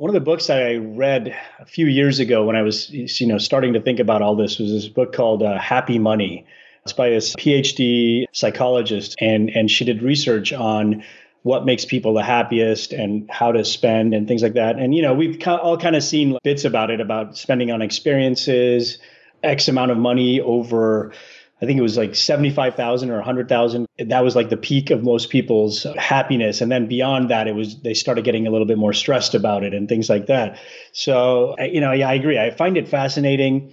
[0.00, 3.36] One of the books I read a few years ago when I was, you know,
[3.36, 6.46] starting to think about all this was this book called uh, Happy Money.
[6.84, 11.04] It's by this PhD psychologist, and and she did research on
[11.42, 14.78] what makes people the happiest and how to spend and things like that.
[14.78, 18.96] And you know, we've all kind of seen bits about it about spending on experiences,
[19.42, 21.12] X amount of money over
[21.62, 23.86] I think it was like 75,000 or 100,000.
[23.98, 26.62] That was like the peak of most people's happiness.
[26.62, 29.62] And then beyond that, it was, they started getting a little bit more stressed about
[29.62, 30.58] it and things like that.
[30.92, 32.38] So, you know, yeah, I agree.
[32.38, 33.72] I find it fascinating,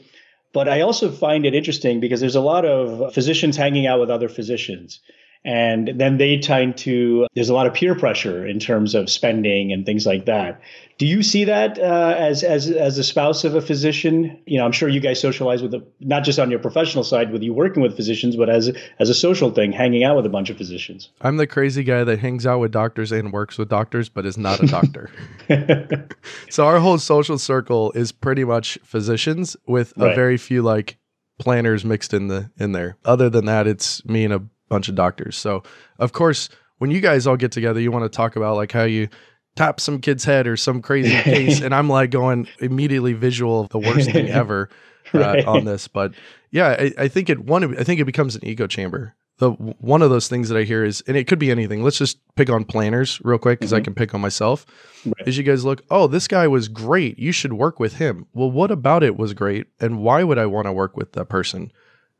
[0.52, 4.10] but I also find it interesting because there's a lot of physicians hanging out with
[4.10, 5.00] other physicians
[5.48, 9.72] and then they tend to there's a lot of peer pressure in terms of spending
[9.72, 10.60] and things like that.
[10.98, 14.38] Do you see that uh, as as as a spouse of a physician?
[14.46, 17.32] You know i'm sure you guys socialize with the, not just on your professional side
[17.32, 20.30] with you working with physicians but as as a social thing hanging out with a
[20.30, 21.10] bunch of physicians.
[21.22, 24.38] I'm the crazy guy that hangs out with doctors and works with doctors but is
[24.38, 25.10] not a doctor.
[26.50, 30.16] So our whole social circle is pretty much physicians with a right.
[30.16, 30.98] very few like
[31.40, 32.98] planners mixed in the in there.
[33.06, 35.36] Other than that it's me and a bunch of doctors.
[35.38, 35.64] So,
[36.00, 38.84] of course, when you guys all get together, you want to talk about like how
[38.84, 39.10] you
[39.56, 43.70] tap some kid's head or some crazy case, and I'm like going immediately visual of
[43.70, 44.70] the worst thing ever
[45.14, 45.46] uh, right.
[45.46, 45.88] on this.
[45.88, 46.14] But
[46.52, 47.78] yeah, I, I think it one.
[47.78, 49.16] I think it becomes an ego chamber.
[49.40, 51.84] The one of those things that I hear is, and it could be anything.
[51.84, 53.82] Let's just pick on planners real quick because mm-hmm.
[53.82, 54.66] I can pick on myself.
[55.06, 55.28] Right.
[55.28, 57.20] Is you guys look, oh, this guy was great.
[57.20, 58.26] You should work with him.
[58.34, 61.26] Well, what about it was great, and why would I want to work with that
[61.26, 61.72] person?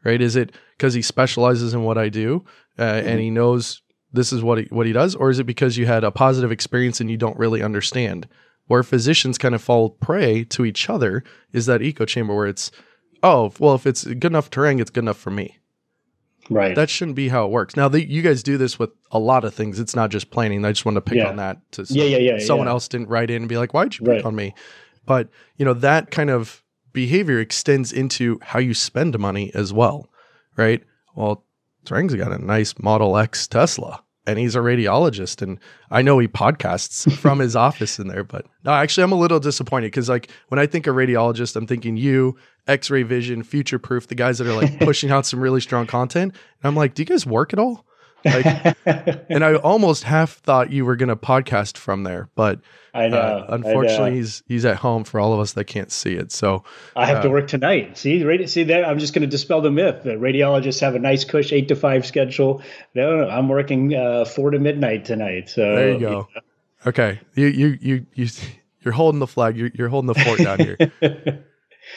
[0.08, 0.22] Right?
[0.22, 2.46] Is it because he specializes in what I do
[2.80, 3.08] uh, mm-hmm.
[3.08, 3.82] and he knows
[4.14, 6.52] this is what he, what he does, or is it because you had a positive
[6.52, 8.28] experience and you don't really understand?
[8.68, 12.72] Where physicians kind of fall prey to each other is that echo chamber where it's,
[13.24, 15.58] oh, well, if it's good enough for Tarang, it's good enough for me.
[16.50, 16.76] Right.
[16.76, 17.76] That shouldn't be how it works.
[17.76, 19.80] Now, the, you guys do this with a lot of things.
[19.80, 20.64] It's not just planning.
[20.66, 21.30] I just want to pick yeah.
[21.30, 21.60] on that.
[21.74, 22.40] To yeah, yeah, yeah.
[22.40, 22.72] Someone yeah.
[22.72, 24.26] else didn't write in and be like, "Why'd you pick right.
[24.26, 24.54] on me?"
[25.06, 26.64] But you know that kind of
[27.04, 30.10] behavior extends into how you spend money as well
[30.58, 30.84] right?
[31.16, 31.46] Well,
[31.86, 35.58] Tarang's got a nice Model X Tesla and he's a radiologist and
[35.90, 39.40] I know he podcasts from his office in there, but no, actually I'm a little
[39.40, 42.36] disappointed because like when I think of radiologist, I'm thinking you,
[42.68, 46.34] X-ray vision, future proof, the guys that are like pushing out some really strong content.
[46.34, 47.86] And I'm like, do you guys work at all?
[48.28, 48.78] Like,
[49.30, 52.62] and I almost half thought you were going to podcast from there, but
[52.94, 53.18] I know.
[53.18, 54.16] Uh, unfortunately, I know.
[54.16, 56.32] he's he's at home for all of us that can't see it.
[56.32, 56.64] So
[56.96, 57.98] I have uh, to work tonight.
[57.98, 61.00] See, radi- see that I'm just going to dispel the myth that radiologists have a
[61.00, 62.62] nice cush eight to five schedule.
[62.96, 65.50] No, no I'm working uh, four to midnight tonight.
[65.50, 66.28] So there you go.
[66.34, 66.42] Yeah.
[66.88, 68.28] Okay, you you you you
[68.82, 69.58] you're holding the flag.
[69.58, 70.78] You're you're holding the fort down here.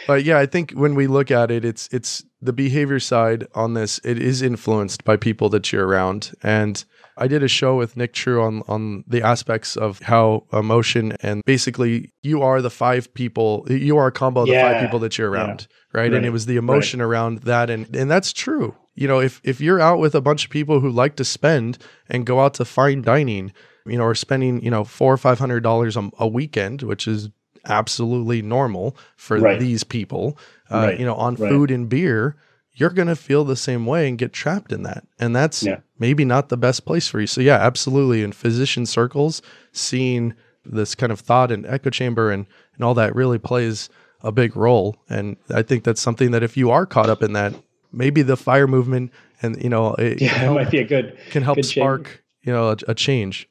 [0.07, 3.75] but yeah, I think when we look at it, it's it's the behavior side on
[3.75, 4.01] this.
[4.05, 6.85] It is influenced by people that you're around, and
[7.17, 11.43] I did a show with Nick True on on the aspects of how emotion and
[11.45, 14.69] basically you are the five people, you are a combo of yeah.
[14.69, 16.01] the five people that you're around, yeah.
[16.01, 16.03] right?
[16.05, 16.15] right?
[16.15, 17.07] And it was the emotion right.
[17.07, 18.75] around that, and and that's true.
[18.95, 21.79] You know, if if you're out with a bunch of people who like to spend
[22.09, 23.53] and go out to fine dining,
[23.87, 27.29] you know, or spending you know four or five hundred dollars a weekend, which is
[27.65, 29.61] absolutely normal for right.
[29.61, 30.39] these people,
[30.71, 32.37] uh, you know, on food and beer
[32.81, 35.05] you're going to feel the same way and get trapped in that.
[35.19, 35.81] And that's yeah.
[35.99, 37.27] maybe not the best place for you.
[37.27, 38.23] So, yeah, absolutely.
[38.23, 39.43] In physician circles,
[39.73, 43.91] seeing this kind of thought and echo chamber and, and all that really plays
[44.23, 44.97] a big role.
[45.11, 47.55] And I think that's something that if you are caught up in that,
[47.93, 51.19] maybe the fire movement and, you know, it, yeah, help, it might be a good,
[51.31, 52.19] can help good spark, change.
[52.43, 53.47] you know, a, a change.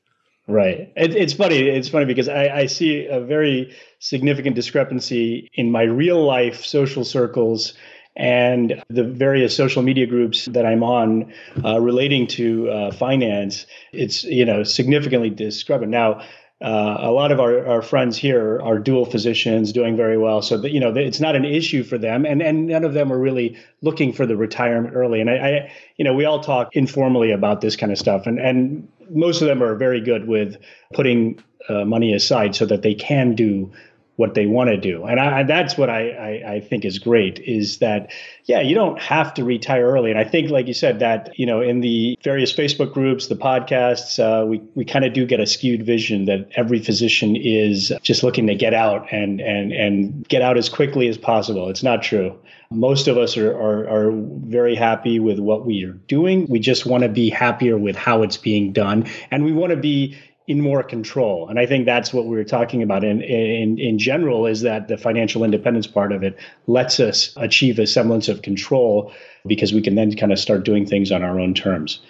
[0.50, 0.92] Right.
[0.96, 1.60] It, it's funny.
[1.60, 7.06] It's funny because I, I, see a very significant discrepancy in my real life social
[7.06, 7.74] circles
[8.16, 11.32] and the various social media groups that I'm on
[11.64, 15.92] uh, relating to uh, finance, it's you know significantly discrepant.
[15.92, 16.22] Now,
[16.62, 20.58] uh, a lot of our, our friends here are dual physicians doing very well, so
[20.58, 23.20] that you know it's not an issue for them, and and none of them are
[23.20, 25.22] really looking for the retirement early.
[25.22, 28.40] And I, I you know we all talk informally about this kind of stuff, and
[28.40, 30.58] and most of them are very good with
[30.94, 33.72] putting uh, money aside so that they can do
[34.20, 35.06] what they want to do.
[35.06, 38.12] And I, that's what I, I, I, think is great is that,
[38.44, 40.12] yeah, you don't have to retire early.
[40.12, 43.38] And I think, like you said, that, you know, in the various Facebook groups, the
[43.38, 47.94] podcasts, uh, we, we kind of do get a skewed vision that every physician is
[48.04, 51.70] just looking to get out and, and, and get out as quickly as possible.
[51.70, 52.38] It's not true.
[52.72, 56.46] Most of us are, are, are very happy with what we are doing.
[56.48, 59.08] We just want to be happier with how it's being done.
[59.32, 60.18] And we want to be
[60.50, 61.48] in more control.
[61.48, 64.88] And I think that's what we were talking about in, in, in general is that
[64.88, 66.36] the financial independence part of it
[66.66, 69.14] lets us achieve a semblance of control
[69.46, 72.02] because we can then kind of start doing things on our own terms.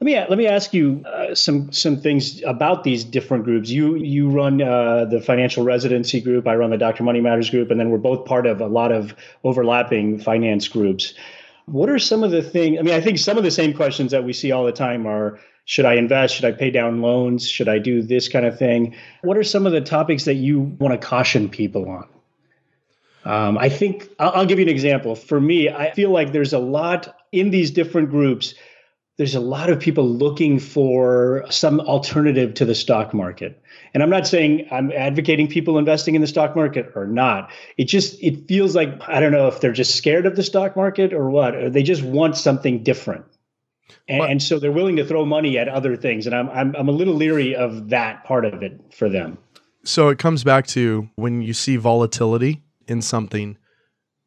[0.00, 3.68] Let me let me ask you uh, some some things about these different groups.
[3.68, 6.46] You you run uh, the financial residency group.
[6.46, 7.02] I run the Dr.
[7.02, 11.14] Money Matters group, and then we're both part of a lot of overlapping finance groups.
[11.66, 12.78] What are some of the things?
[12.78, 15.04] I mean, I think some of the same questions that we see all the time
[15.04, 16.34] are should I invest?
[16.34, 17.46] Should I pay down loans?
[17.46, 18.94] Should I do this kind of thing?
[19.20, 22.08] What are some of the topics that you want to caution people on?
[23.26, 25.14] Um, I think I'll, I'll give you an example.
[25.14, 28.54] For me, I feel like there's a lot in these different groups.
[29.18, 33.62] There's a lot of people looking for some alternative to the stock market.
[33.92, 37.50] And I'm not saying I'm advocating people investing in the stock market or not.
[37.76, 40.76] It just it feels like I don't know if they're just scared of the stock
[40.76, 43.26] market or what, or they just want something different.
[44.08, 46.26] And, and, so they're willing to throw money at other things.
[46.26, 49.38] And I'm, I'm, I'm a little leery of that part of it for them.
[49.84, 53.56] So it comes back to when you see volatility in something,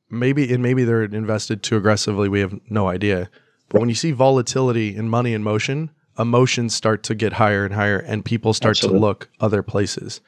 [0.09, 2.29] maybe, and maybe they're invested too aggressively.
[2.29, 3.29] We have no idea.
[3.69, 7.73] But when you see volatility in money in motion, emotions start to get higher and
[7.73, 8.99] higher and people start Absolutely.
[8.99, 10.21] to look other places.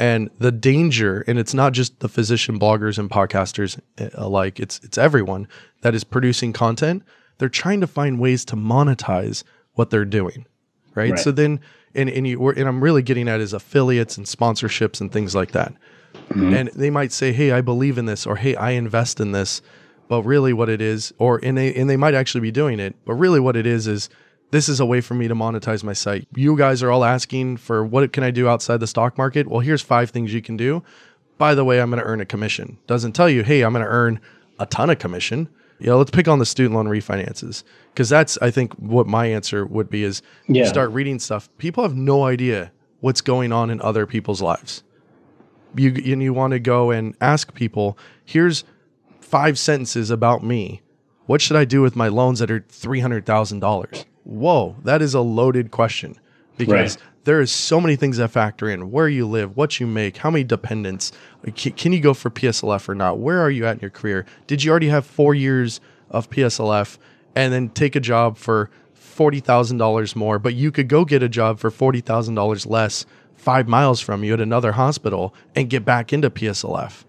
[0.00, 4.80] And the danger, and it's not just the physician bloggers and podcasters eh, alike, it's
[4.84, 5.48] it's everyone
[5.82, 7.02] that is producing content
[7.38, 10.46] they're trying to find ways to monetize what they're doing.
[10.94, 11.12] Right.
[11.12, 11.18] right.
[11.18, 11.60] So then,
[11.94, 15.52] and, and you, and I'm really getting at is affiliates and sponsorships and things like
[15.52, 15.72] that.
[16.30, 16.54] Mm-hmm.
[16.54, 19.62] And they might say, Hey, I believe in this, or Hey, I invest in this.
[20.08, 22.96] But really what it is, or, and they, and they might actually be doing it,
[23.04, 24.08] but really what it is, is
[24.50, 26.26] this is a way for me to monetize my site.
[26.34, 29.46] You guys are all asking for what can I do outside the stock market?
[29.46, 30.82] Well, here's five things you can do.
[31.36, 32.78] By the way, I'm going to earn a commission.
[32.86, 34.20] Doesn't tell you, hey, I'm going to earn
[34.58, 35.48] a ton of commission.
[35.78, 37.62] You know, let's pick on the student loan refinances
[37.92, 40.62] because that's I think what my answer would be is yeah.
[40.62, 41.48] you start reading stuff.
[41.58, 44.82] People have no idea what's going on in other people's lives.
[45.76, 48.64] You and you want to go and ask people, here's
[49.20, 50.82] five sentences about me.
[51.26, 54.04] What should I do with my loans that are three hundred thousand dollars?
[54.24, 56.18] Whoa, that is a loaded question
[56.56, 57.07] because right.
[57.28, 60.30] There is so many things that factor in where you live, what you make, how
[60.30, 61.12] many dependents.
[61.54, 63.18] Can you go for PSLF or not?
[63.18, 64.24] Where are you at in your career?
[64.46, 66.96] Did you already have four years of PSLF
[67.34, 71.22] and then take a job for forty thousand dollars more, but you could go get
[71.22, 73.04] a job for forty thousand dollars less
[73.36, 77.04] five miles from you at another hospital and get back into PSLF?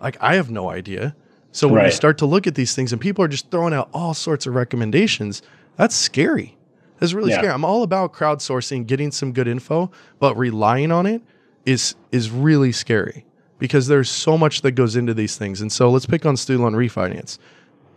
[0.00, 1.14] Like I have no idea.
[1.52, 1.86] So when right.
[1.86, 4.46] you start to look at these things and people are just throwing out all sorts
[4.48, 5.42] of recommendations,
[5.76, 6.57] that's scary.
[7.00, 7.38] It's really yeah.
[7.38, 7.52] scary.
[7.52, 11.22] I'm all about crowdsourcing, getting some good info, but relying on it
[11.64, 13.24] is is really scary
[13.58, 15.60] because there's so much that goes into these things.
[15.60, 17.38] And so let's pick on student loan refinance.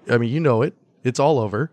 [0.09, 0.73] I mean, you know it.
[1.03, 1.71] It's all over.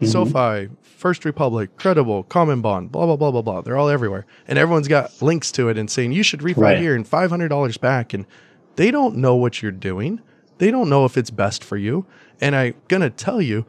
[0.00, 0.06] Mm-hmm.
[0.06, 3.60] SoFi, First Republic, Credible, Common Bond, blah blah blah blah blah.
[3.62, 6.78] They're all everywhere, and everyone's got links to it and saying you should refi right.
[6.78, 8.14] here and five hundred dollars back.
[8.14, 8.26] And
[8.76, 10.20] they don't know what you're doing.
[10.58, 12.06] They don't know if it's best for you.
[12.40, 13.66] And I'm gonna tell you,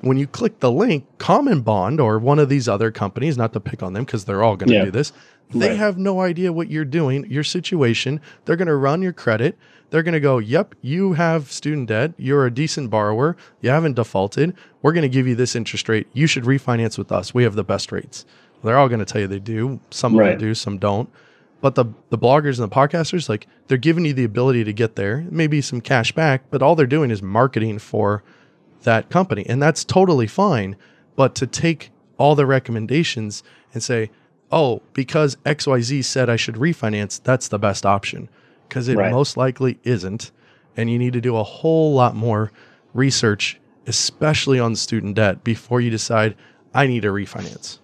[0.00, 3.60] when you click the link, Common Bond or one of these other companies, not to
[3.60, 4.84] pick on them because they're all going to yeah.
[4.84, 5.12] do this,
[5.50, 5.78] they right.
[5.78, 8.20] have no idea what you're doing, your situation.
[8.44, 9.56] They're going to run your credit.
[9.90, 12.14] They're going to go, Yep, you have student debt.
[12.16, 13.36] You're a decent borrower.
[13.60, 14.54] You haven't defaulted.
[14.82, 16.08] We're going to give you this interest rate.
[16.12, 17.32] You should refinance with us.
[17.32, 18.26] We have the best rates.
[18.64, 19.80] They're all going to tell you they do.
[19.90, 20.38] Some right.
[20.38, 21.08] do, some don't.
[21.60, 24.96] But the the bloggers and the podcasters, like they're giving you the ability to get
[24.96, 28.22] there, maybe some cash back, but all they're doing is marketing for
[28.86, 29.44] that company.
[29.46, 30.76] And that's totally fine.
[31.14, 33.42] But to take all the recommendations
[33.74, 34.10] and say,
[34.50, 38.30] oh, because XYZ said I should refinance, that's the best option.
[38.66, 39.12] Because it right.
[39.12, 40.32] most likely isn't.
[40.76, 42.50] And you need to do a whole lot more
[42.94, 46.34] research, especially on student debt, before you decide,
[46.74, 47.78] I need to refinance.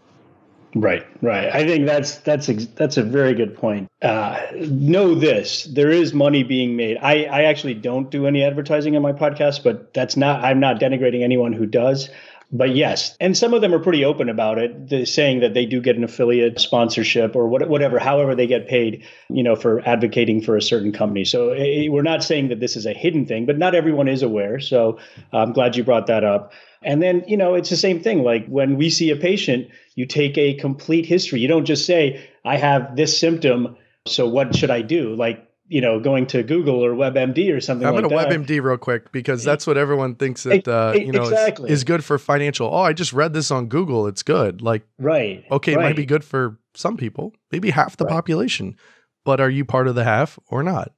[0.75, 1.51] Right, right.
[1.53, 3.91] I think that's that's that's a very good point.
[4.01, 6.97] Uh, know this: there is money being made.
[6.97, 10.43] I I actually don't do any advertising on my podcast, but that's not.
[10.43, 12.09] I'm not denigrating anyone who does.
[12.55, 15.81] But yes, and some of them are pretty open about it, saying that they do
[15.81, 20.59] get an affiliate sponsorship or whatever, however they get paid, you know, for advocating for
[20.59, 21.25] a certain company.
[21.25, 24.23] So it, we're not saying that this is a hidden thing, but not everyone is
[24.23, 24.61] aware.
[24.61, 24.99] So
[25.33, 26.53] I'm glad you brought that up.
[26.85, 28.23] And then, you know, it's the same thing.
[28.23, 31.41] Like when we see a patient, you take a complete history.
[31.41, 33.77] You don't just say, I have this symptom.
[34.07, 35.15] So what should I do?
[35.15, 38.63] Like, you know, going to Google or WebMD or something I'm like going to WebMD
[38.63, 41.71] real quick because that's what everyone thinks that, uh, you know, exactly.
[41.71, 42.69] is, is, good for financial.
[42.69, 44.07] Oh, I just read this on Google.
[44.07, 44.61] It's good.
[44.61, 45.45] Like, right.
[45.51, 45.75] Okay.
[45.75, 45.83] Right.
[45.83, 48.13] It might be good for some people, maybe half the right.
[48.13, 48.77] population,
[49.25, 50.93] but are you part of the half or not?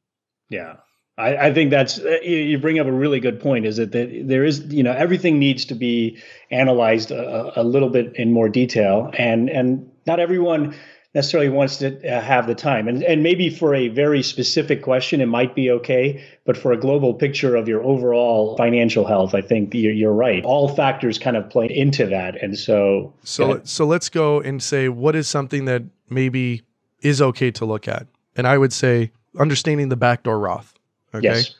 [0.48, 0.76] Yeah.
[1.16, 3.66] I, I, think that's uh, you bring up a really good point.
[3.66, 6.18] Is that there is you know everything needs to be
[6.50, 10.74] analyzed a, a, little bit in more detail, and and not everyone
[11.14, 12.88] necessarily wants to uh, have the time.
[12.88, 16.22] And, and maybe for a very specific question, it might be okay.
[16.44, 20.44] But for a global picture of your overall financial health, I think you're, you're right.
[20.44, 22.42] All factors kind of play into that.
[22.42, 26.62] And so, so, so let's go and say what is something that maybe
[27.00, 28.08] is okay to look at.
[28.34, 30.73] And I would say understanding the backdoor Roth.
[31.14, 31.28] Okay.
[31.28, 31.54] Yes.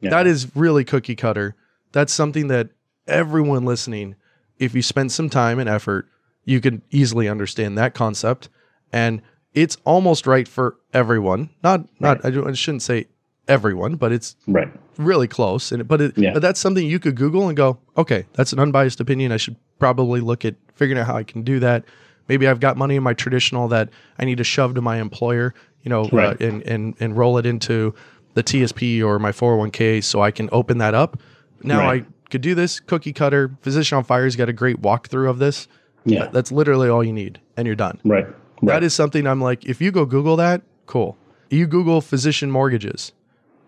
[0.00, 0.10] Yeah.
[0.10, 1.56] That is really cookie cutter.
[1.92, 2.70] That's something that
[3.06, 4.14] everyone listening,
[4.58, 6.08] if you spend some time and effort,
[6.44, 8.48] you can easily understand that concept.
[8.92, 9.22] And
[9.54, 11.50] it's almost right for everyone.
[11.62, 12.36] Not not right.
[12.36, 13.06] I, I, shouldn't say
[13.48, 14.68] everyone, but it's right.
[14.98, 15.72] really close.
[15.72, 16.32] And but it, yeah.
[16.32, 19.32] but that's something you could Google and go, okay, that's an unbiased opinion.
[19.32, 21.84] I should probably look at figuring out how I can do that.
[22.28, 23.88] Maybe I've got money in my traditional that
[24.18, 26.40] I need to shove to my employer, you know, right.
[26.40, 27.94] uh, and and and roll it into
[28.38, 31.20] the TSP or my 401k so I can open that up.
[31.64, 32.04] Now right.
[32.04, 33.50] I could do this cookie cutter.
[33.62, 35.66] Physician on Fire's got a great walkthrough of this.
[36.04, 36.28] Yeah.
[36.28, 37.98] That's literally all you need and you're done.
[38.04, 38.26] Right.
[38.26, 38.34] right.
[38.62, 41.18] That is something I'm like, if you go Google that, cool.
[41.50, 43.10] You Google physician mortgages,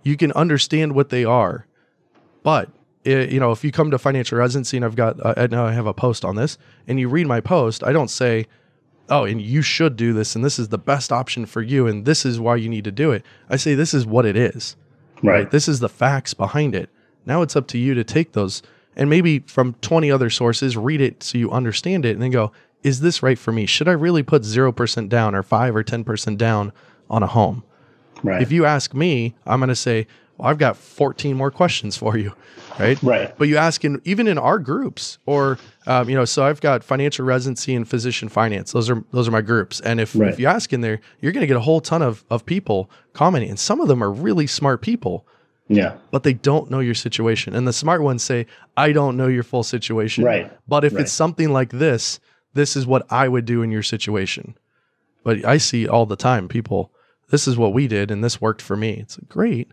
[0.05, 1.67] you can understand what they are.
[2.45, 2.71] But
[3.03, 5.67] it, you know, if you come to financial residency and I've got, uh, I know
[5.67, 8.47] I have a post on this, and you read my post, I don't say,
[9.11, 12.05] oh, and you should do this, and this is the best option for you, and
[12.05, 13.25] this is why you need to do it.
[13.49, 14.77] I say, this is what it is.
[15.23, 15.33] Right.
[15.33, 15.51] right?
[15.51, 16.89] This is the facts behind it.
[17.27, 18.63] Now it's up to you to take those
[18.97, 22.53] and maybe from 20 other sources, read it so you understand it, and then go,
[22.83, 23.65] is this right for me?
[23.65, 26.73] Should I really put 0% down or 5 or 10% down
[27.09, 27.63] on a home?
[28.23, 28.43] Right.
[28.43, 30.07] If you ask me, I'm going to say,
[30.37, 32.35] well, I've got 14 more questions for you
[32.81, 33.03] right?
[33.03, 33.39] Right.
[33.39, 35.59] But you ask in even in our groups, or
[35.91, 38.71] um, you know, so I've got financial residency and physician finance.
[38.71, 39.81] Those are those are my groups.
[39.81, 40.31] And if right.
[40.33, 42.89] if you ask in there, you're going to get a whole ton of of people
[43.13, 45.27] commenting, and some of them are really smart people.
[45.67, 45.97] Yeah.
[46.13, 47.57] But they don't know your situation.
[47.57, 50.25] And the smart ones say, I don't know your full situation.
[50.25, 50.51] Right.
[50.69, 51.03] But if right.
[51.03, 52.21] it's something like this,
[52.55, 54.57] this is what I would do in your situation.
[55.25, 56.93] But I see all the time people,
[57.31, 58.95] this is what we did and this worked for me.
[58.95, 59.71] It's great,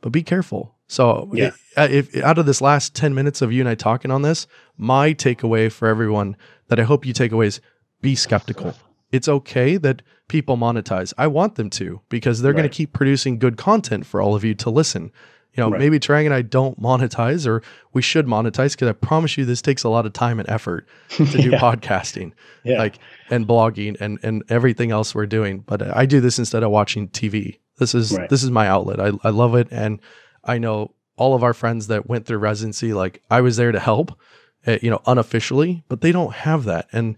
[0.00, 0.75] but be careful.
[0.88, 1.46] So, yeah.
[1.46, 4.22] if, uh, if, out of this last 10 minutes of you and I talking on
[4.22, 6.36] this, my takeaway for everyone
[6.68, 7.60] that I hope you take away is
[8.00, 8.74] be skeptical.
[9.10, 11.12] It's okay that people monetize.
[11.16, 12.58] I want them to because they're right.
[12.58, 15.12] going to keep producing good content for all of you to listen.
[15.54, 15.78] You know, right.
[15.78, 17.62] maybe Tarang and I don't monetize or
[17.94, 20.86] we should monetize because I promise you this takes a lot of time and effort
[21.08, 21.58] to do yeah.
[21.58, 22.32] podcasting
[22.62, 22.78] yeah.
[22.78, 22.98] like
[23.30, 25.60] and blogging and, and everything else we're doing.
[25.60, 27.58] But uh, I do this instead of watching TV.
[27.78, 28.28] This is right.
[28.28, 29.00] this is my outlet.
[29.00, 30.00] I, I love it and
[30.46, 33.80] I know all of our friends that went through residency, like I was there to
[33.80, 34.18] help,
[34.66, 36.88] uh, you know, unofficially, but they don't have that.
[36.92, 37.16] And,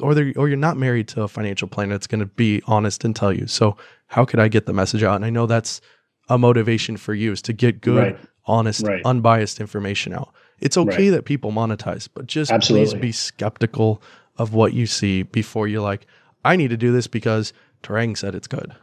[0.00, 3.04] or they or you're not married to a financial planner that's going to be honest
[3.04, 3.46] and tell you.
[3.46, 3.76] So
[4.06, 5.16] how could I get the message out?
[5.16, 5.80] And I know that's
[6.28, 8.18] a motivation for you is to get good, right.
[8.46, 9.02] honest, right.
[9.04, 10.32] unbiased information out.
[10.60, 11.16] It's okay right.
[11.16, 12.90] that people monetize, but just Absolutely.
[12.90, 14.02] please be skeptical
[14.36, 16.06] of what you see before you're like,
[16.44, 17.52] I need to do this because
[17.82, 18.74] Tarang said it's good.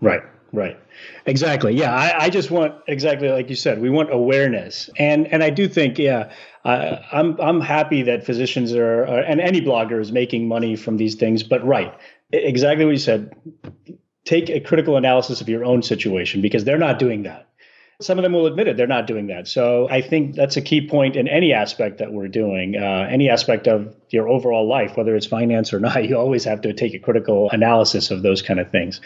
[0.00, 0.22] Right.
[0.52, 0.78] Right.
[1.26, 1.74] Exactly.
[1.74, 1.94] Yeah.
[1.94, 3.80] I, I, just want exactly like you said.
[3.80, 6.32] We want awareness, and and I do think yeah.
[6.64, 10.96] Uh, I'm I'm happy that physicians are, are, and any blogger is making money from
[10.96, 11.42] these things.
[11.42, 11.92] But right,
[12.32, 13.34] exactly what you said.
[14.24, 17.48] Take a critical analysis of your own situation because they're not doing that.
[18.00, 19.48] Some of them will admit it; they're not doing that.
[19.48, 23.30] So I think that's a key point in any aspect that we're doing, uh, any
[23.30, 26.04] aspect of your overall life, whether it's finance or not.
[26.08, 29.00] You always have to take a critical analysis of those kind of things.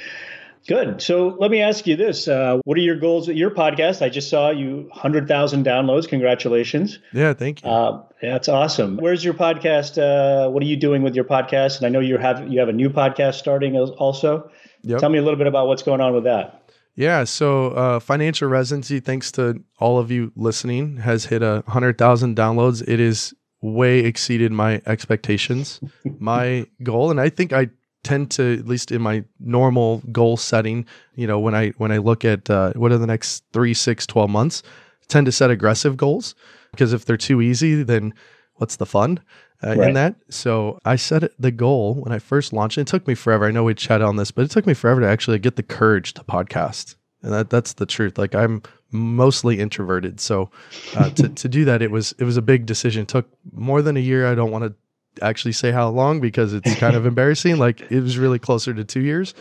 [0.70, 1.02] Good.
[1.02, 4.02] So let me ask you this: uh, What are your goals with your podcast?
[4.02, 6.06] I just saw you hundred thousand downloads.
[6.06, 7.00] Congratulations!
[7.12, 7.68] Yeah, thank you.
[7.68, 8.96] Uh, that's awesome.
[8.98, 9.98] Where's your podcast?
[9.98, 11.78] Uh, what are you doing with your podcast?
[11.78, 14.48] And I know you have you have a new podcast starting also.
[14.82, 15.00] Yep.
[15.00, 16.70] Tell me a little bit about what's going on with that.
[16.94, 21.98] Yeah, so uh, financial residency, thanks to all of you listening, has hit a hundred
[21.98, 22.80] thousand downloads.
[22.86, 25.80] It is way exceeded my expectations.
[26.20, 27.70] my goal, and I think I
[28.02, 31.98] tend to at least in my normal goal setting you know when i when i
[31.98, 34.62] look at uh, what are the next three six 12 months
[35.10, 36.34] tend to set aggressive goals.
[36.70, 38.14] Because if they're too easy then
[38.54, 39.20] what's the fun
[39.62, 39.88] uh, right.
[39.88, 40.14] in that?
[40.30, 43.44] So i set the goal when i first launched it, took me forever.
[43.44, 45.62] I know we chatted on this but it took me forever to actually get the
[45.62, 46.94] courage to podcast.
[47.22, 48.16] And that that's the truth.
[48.16, 50.20] Like i'm mostly introverted.
[50.20, 50.50] So
[50.96, 53.02] uh, to, to do that it was it was a big decision.
[53.02, 54.30] It took more than a year.
[54.30, 54.74] I don't want to
[55.22, 57.58] actually say how long because it's kind of embarrassing.
[57.58, 59.34] Like it was really closer to two years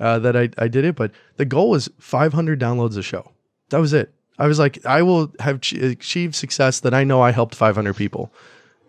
[0.00, 3.30] uh, that I, I did it, but the goal was 500 downloads a show.
[3.70, 4.12] That was it.
[4.38, 8.32] I was like, I will have achieved success that I know I helped 500 people.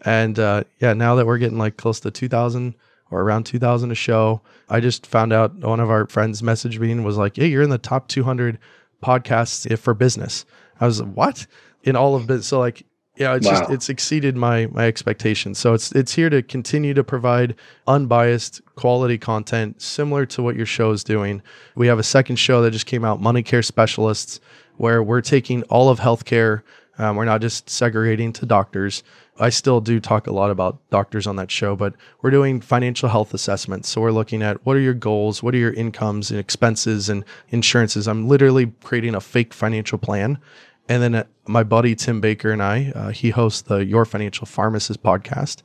[0.06, 2.76] And uh, yeah, now that we're getting like close to 2,000
[3.12, 6.92] or around 2,000 a show, I just found out one of our friends messaged me
[6.92, 8.58] and was like, Hey, you're in the top 200
[9.04, 10.46] podcasts for business.
[10.80, 11.46] I was like, what
[11.84, 12.48] in all of business.
[12.48, 12.86] So like
[13.16, 13.60] Yeah, it's wow.
[13.60, 15.60] just it's exceeded my my expectations.
[15.60, 17.56] So it's it's here to continue to provide
[17.86, 21.42] unbiased quality content similar to what your show is doing.
[21.76, 24.40] We have a second show that just came out, Money Care Specialists,
[24.78, 26.64] where we're taking all of healthcare.
[26.98, 29.04] Um, we're not just segregating to doctors.
[29.40, 33.10] I still do talk a lot about doctors on that show, but we're doing financial
[33.10, 33.90] health assessments.
[33.90, 37.26] So we're looking at what are your goals, what are your incomes and expenses and
[37.50, 38.08] insurances.
[38.08, 40.38] I'm literally creating a fake financial plan
[40.90, 44.46] and then uh, my buddy Tim Baker and I, uh, he hosts the Your Financial
[44.46, 45.62] Pharmacist podcast,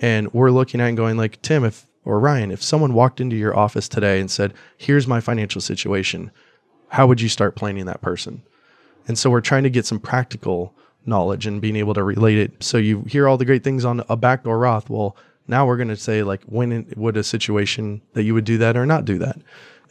[0.00, 3.36] and we're looking at and going like, Tim, if or Ryan, if someone walked into
[3.36, 6.30] your office today and said, "Here's my financial situation,"
[6.88, 8.42] how would you start planning that person?
[9.06, 10.74] And so we're trying to get some practical
[11.06, 12.62] knowledge and being able to relate it.
[12.62, 14.88] So you hear all the great things on a backdoor Roth.
[14.88, 18.58] Well, now we're going to say like, when would a situation that you would do
[18.58, 19.38] that or not do that?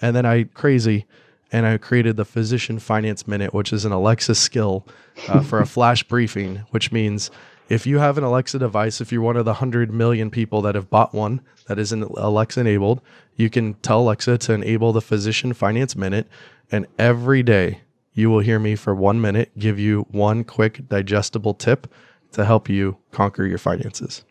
[0.02, 1.06] And then I crazy
[1.54, 4.86] and I created the Physician Finance Minute, which is an Alexa skill
[5.30, 7.30] uh, for a flash briefing, which means
[7.70, 10.74] if you have an Alexa device, if you're one of the 100 million people that
[10.74, 13.02] have bought one that isn't Alexa enabled,
[13.36, 16.28] you can tell Alexa to enable the Physician Finance Minute.
[16.72, 17.82] And every day
[18.14, 21.88] you will hear me for one minute give you one quick digestible tip
[22.32, 24.26] to help you conquer your finances.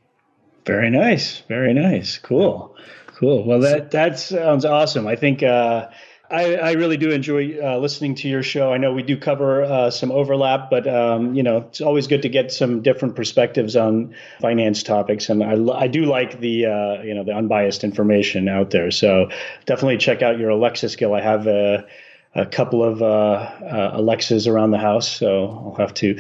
[0.67, 1.39] Very nice.
[1.49, 2.19] Very nice.
[2.19, 2.77] Cool.
[3.07, 3.45] Cool.
[3.45, 5.07] Well, that, that sounds awesome.
[5.07, 5.89] I think, uh,
[6.33, 8.73] I, I, really do enjoy uh, listening to your show.
[8.73, 12.23] I know we do cover uh, some overlap, but um, you know it's always good
[12.23, 17.03] to get some different perspectives on finance topics, and I, I do like the uh,
[17.03, 18.91] you know the unbiased information out there.
[18.91, 19.29] So
[19.67, 21.15] definitely check out your Alexa skill.
[21.15, 21.87] I have a,
[22.35, 26.19] a couple of uh, uh, Alexas around the house, so I'll have to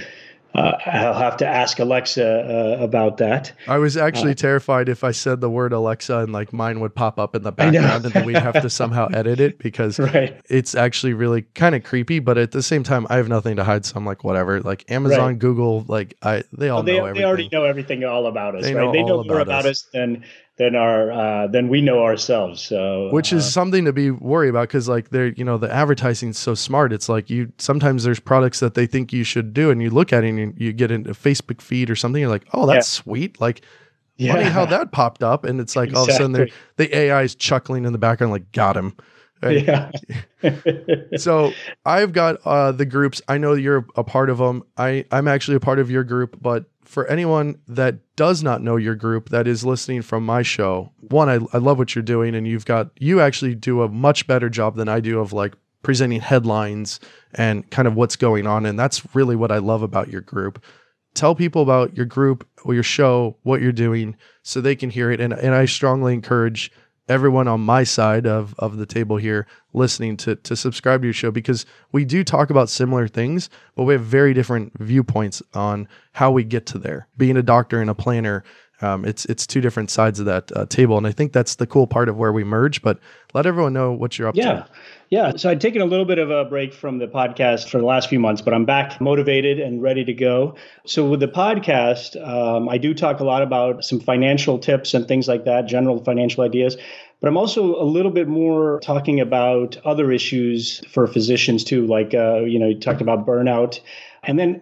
[0.55, 3.53] uh, I'll have to ask Alexa uh, about that.
[3.66, 6.94] I was actually uh, terrified if I said the word Alexa and like mine would
[6.94, 10.38] pop up in the background and then we'd have to somehow edit it because right.
[10.50, 12.18] it's actually really kind of creepy.
[12.18, 14.61] But at the same time, I have nothing to hide, so I'm like, whatever.
[14.61, 15.38] Like Amazon, right.
[15.38, 17.20] Google, like I, they all they, know everything.
[17.22, 18.64] They already know everything all about us.
[18.64, 18.84] They right?
[18.84, 19.84] Know they know more about us.
[19.84, 20.24] us than
[20.59, 22.62] than our uh, than we know ourselves.
[22.62, 25.72] So which is uh, something to be worried about because like they're you know the
[25.72, 26.92] advertising's so smart.
[26.92, 30.12] It's like you sometimes there's products that they think you should do, and you look
[30.12, 32.20] at it and you, you get into Facebook feed or something.
[32.20, 33.03] You're like, oh, that's yeah.
[33.03, 33.40] sweet.
[33.40, 33.62] Like.
[34.18, 34.34] Yeah.
[34.34, 35.98] Funny how that popped up, and it's like exactly.
[35.98, 38.94] all of a sudden the AI is chuckling in the background, like got him.
[39.43, 39.66] Right?
[40.43, 40.57] Yeah.
[41.16, 41.53] so
[41.84, 43.22] I've got uh, the groups.
[43.28, 44.64] I know you're a part of them.
[44.76, 48.76] I I'm actually a part of your group, but for anyone that does not know
[48.76, 52.34] your group that is listening from my show, one, I, I love what you're doing,
[52.34, 55.55] and you've got you actually do a much better job than I do of like
[55.82, 57.01] presenting headlines
[57.34, 60.62] and kind of what's going on, and that's really what I love about your group.
[61.14, 65.11] Tell people about your group or your show, what you're doing, so they can hear
[65.11, 66.72] it, and and I strongly encourage
[67.09, 71.14] everyone on my side of, of the table here listening to, to subscribe to your
[71.14, 75.88] show because we do talk about similar things, but we have very different viewpoints on
[76.12, 77.09] how we get to there.
[77.16, 78.44] Being a doctor and a planner,
[78.83, 81.66] um, it's it's two different sides of that uh, table, and I think that's the
[81.66, 82.83] cool part of where we merge.
[82.83, 82.99] But
[83.35, 84.45] let everyone know what you're up yeah.
[84.45, 84.68] to.
[85.09, 85.37] Yeah, yeah.
[85.37, 88.09] so I'd taken a little bit of a break from the podcast for the last
[88.09, 90.57] few months, but I'm back motivated and ready to go.
[90.85, 95.07] So, with the podcast, um, I do talk a lot about some financial tips and
[95.07, 96.76] things like that, general financial ideas.
[97.20, 102.14] But I'm also a little bit more talking about other issues for physicians too, like,
[102.14, 103.78] uh, you know, you talked about burnout.
[104.24, 104.61] And then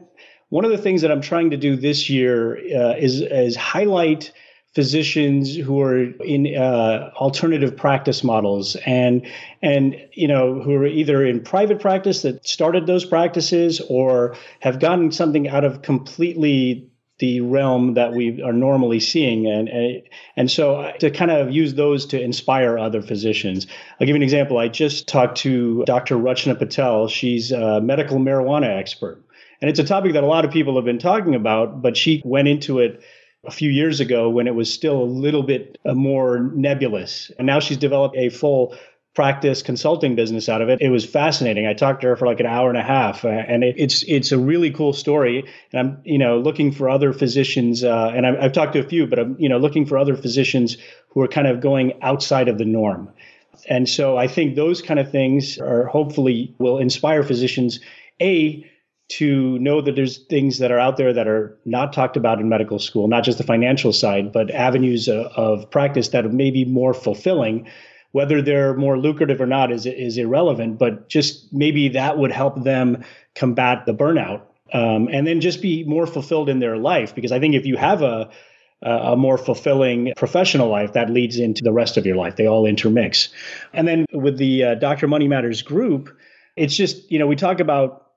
[0.51, 4.33] one of the things that I'm trying to do this year uh, is, is highlight
[4.75, 9.27] physicians who are in uh, alternative practice models and
[9.63, 14.79] and you know who are either in private practice that started those practices or have
[14.79, 16.89] gotten something out of completely
[17.19, 19.47] the realm that we are normally seeing.
[19.47, 19.69] And
[20.37, 23.67] and, so to kind of use those to inspire other physicians.
[24.01, 24.59] I'll give you an example.
[24.59, 27.09] I just talked to dr rachna patel.
[27.09, 29.23] She's a medical marijuana expert
[29.61, 32.23] and it's a topic that a lot of people have been talking about but she
[32.25, 33.03] went into it
[33.45, 37.31] a few years ago when it was still a little bit uh, more nebulous.
[37.39, 38.77] And now she's developed a full
[39.15, 40.81] practice consulting business out of it.
[40.81, 41.67] It was fascinating.
[41.67, 44.05] I talked to her for like an hour and a half, uh, and it, it's
[44.05, 45.45] it's a really cool story.
[45.73, 48.85] And I'm you know looking for other physicians, uh, and i have talked to a
[48.85, 50.77] few, but I'm you know looking for other physicians
[51.09, 53.11] who are kind of going outside of the norm.
[53.69, 57.81] And so I think those kind of things are hopefully will inspire physicians
[58.23, 58.70] a
[59.11, 62.49] to know that there's things that are out there that are not talked about in
[62.49, 66.65] medical school, not just the financial side, but avenues of, of practice that may be
[66.65, 67.69] more fulfilling.
[68.13, 72.63] Whether they're more lucrative or not is is irrelevant, but just maybe that would help
[72.63, 73.05] them
[73.35, 74.43] combat the burnout,
[74.73, 77.15] um, and then just be more fulfilled in their life.
[77.15, 78.31] Because I think if you have a
[78.83, 82.37] a more fulfilling professional life that leads into the rest of your life.
[82.37, 83.29] They all intermix.
[83.75, 85.07] And then with the uh, Dr.
[85.07, 86.17] Money Matters group,
[86.57, 88.10] it's just, you know, we talk about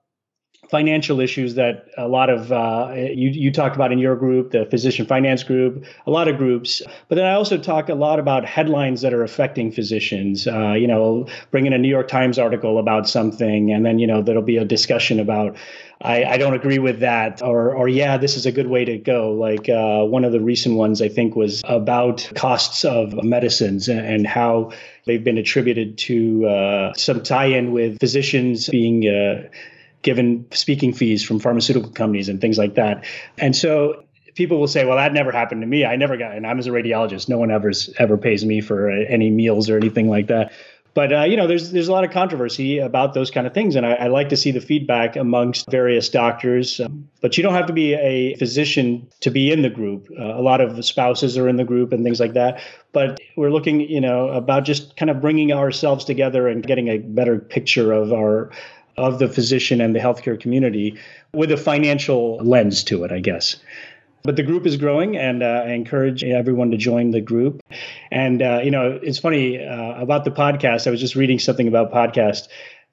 [0.73, 4.65] financial issues that a lot of uh, you, you talked about in your group, the
[4.65, 6.81] physician finance group, a lot of groups.
[7.09, 10.47] But then I also talk a lot about headlines that are affecting physicians.
[10.47, 14.07] Uh, you know, bring in a New York Times article about something, and then you
[14.07, 15.55] know there'll be a discussion about
[16.01, 18.97] I, I, don't agree with that, or or yeah, this is a good way to
[18.97, 19.31] go.
[19.31, 23.99] Like uh, one of the recent ones I think was about costs of medicines and,
[23.99, 24.71] and how
[25.05, 29.47] they've been attributed to uh, some tie-in with physicians being uh,
[30.03, 33.03] given speaking fees from pharmaceutical companies and things like that.
[33.37, 34.03] And so
[34.35, 35.85] people will say, "Well, that never happened to me.
[35.85, 38.89] I never got." And I'm as a radiologist, no one ever ever pays me for
[38.89, 40.51] any meals or anything like that.
[40.93, 43.75] But uh, you know, there's there's a lot of controversy about those kind of things,
[43.75, 46.79] and I, I like to see the feedback amongst various doctors.
[46.79, 50.07] Um, but you don't have to be a physician to be in the group.
[50.19, 52.61] Uh, a lot of spouses are in the group and things like that.
[52.91, 56.99] But we're looking, you know, about just kind of bringing ourselves together and getting a
[56.99, 58.51] better picture of our
[58.97, 60.97] of the physician and the healthcare community
[61.33, 63.57] with a financial lens to it, I guess.
[64.23, 67.61] But the group is growing, and uh, I encourage everyone to join the group.
[68.11, 70.87] And uh, you know, it's funny uh, about the podcast.
[70.87, 72.47] I was just reading something about podcast.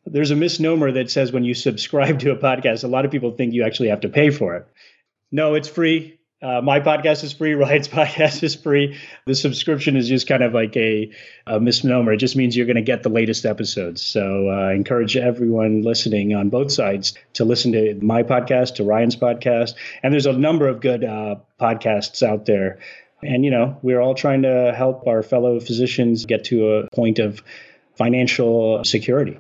[0.07, 3.31] There's a misnomer that says when you subscribe to a podcast, a lot of people
[3.31, 4.67] think you actually have to pay for it.
[5.31, 6.20] No, it's free.
[6.43, 7.55] Uh, my podcast is free.
[7.61, 8.99] Ryan's podcast is free.
[9.27, 11.11] The subscription is just kind of like a,
[11.47, 12.15] a misnomer.
[12.15, 14.01] It just means you're going to get the latest episodes.
[14.01, 18.85] So uh, I encourage everyone listening on both sides to listen to my podcast, to
[18.85, 19.75] Ryan's podcast.
[20.03, 22.79] And there's a number of good uh, podcasts out there.
[23.23, 27.19] And, you know, we're all trying to help our fellow physicians get to a point
[27.19, 27.43] of
[27.97, 29.39] financial security.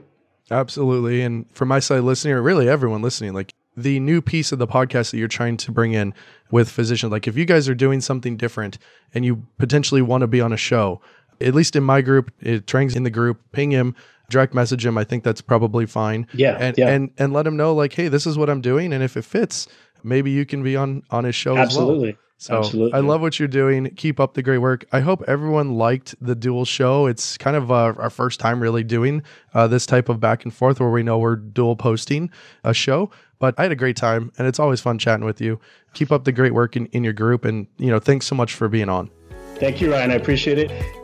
[0.50, 1.22] Absolutely.
[1.22, 4.66] And from my side listening, or really everyone listening, like the new piece of the
[4.66, 6.12] podcast that you're trying to bring in
[6.50, 7.12] with physicians.
[7.12, 8.78] Like if you guys are doing something different
[9.14, 11.00] and you potentially want to be on a show,
[11.40, 13.94] at least in my group, eh, it Tarang's in the group, ping him,
[14.28, 14.98] direct message him.
[14.98, 16.26] I think that's probably fine.
[16.32, 16.56] Yeah.
[16.58, 16.88] And yeah.
[16.88, 18.92] and and let him know like, hey, this is what I'm doing.
[18.92, 19.68] And if it fits,
[20.02, 22.10] maybe you can be on on his show Absolutely.
[22.10, 22.22] as well.
[22.40, 22.94] So Absolutely.
[22.94, 23.90] I love what you're doing.
[23.96, 24.86] Keep up the great work.
[24.92, 27.06] I hope everyone liked the dual show.
[27.06, 29.22] It's kind of uh, our first time really doing
[29.52, 32.30] uh, this type of back and forth where we know we're dual posting
[32.64, 33.10] a show.
[33.40, 35.60] But I had a great time, and it's always fun chatting with you.
[35.92, 38.54] Keep up the great work in, in your group, and you know, thanks so much
[38.54, 39.10] for being on.
[39.56, 40.10] Thank you, Ryan.
[40.10, 40.99] I appreciate it.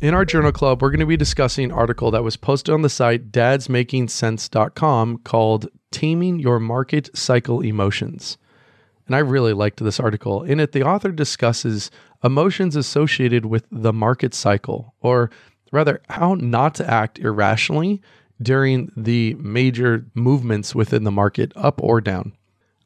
[0.00, 2.82] In our journal club, we're going to be discussing an article that was posted on
[2.82, 8.38] the site dadsmakingsense.com called Taming Your Market Cycle Emotions.
[9.08, 10.44] And I really liked this article.
[10.44, 11.90] In it, the author discusses
[12.22, 15.32] emotions associated with the market cycle, or
[15.72, 18.00] rather, how not to act irrationally
[18.40, 22.36] during the major movements within the market, up or down.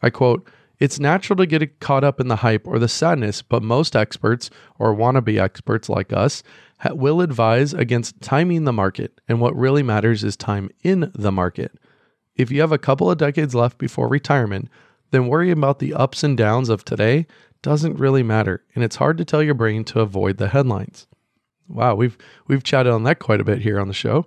[0.00, 0.48] I quote,
[0.78, 4.50] it's natural to get caught up in the hype or the sadness, but most experts,
[4.78, 6.42] or wannabe experts like us,
[6.90, 11.78] will advise against timing the market, and what really matters is time in the market.
[12.34, 14.68] If you have a couple of decades left before retirement,
[15.10, 17.26] then worrying about the ups and downs of today
[17.62, 21.06] doesn't really matter, and it's hard to tell your brain to avoid the headlines.
[21.68, 22.18] Wow, we've
[22.48, 24.26] we've chatted on that quite a bit here on the show.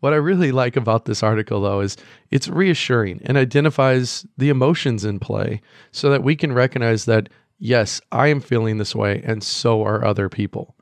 [0.00, 1.96] What I really like about this article though is
[2.30, 8.00] it's reassuring and identifies the emotions in play so that we can recognize that yes,
[8.12, 10.76] I am feeling this way and so are other people.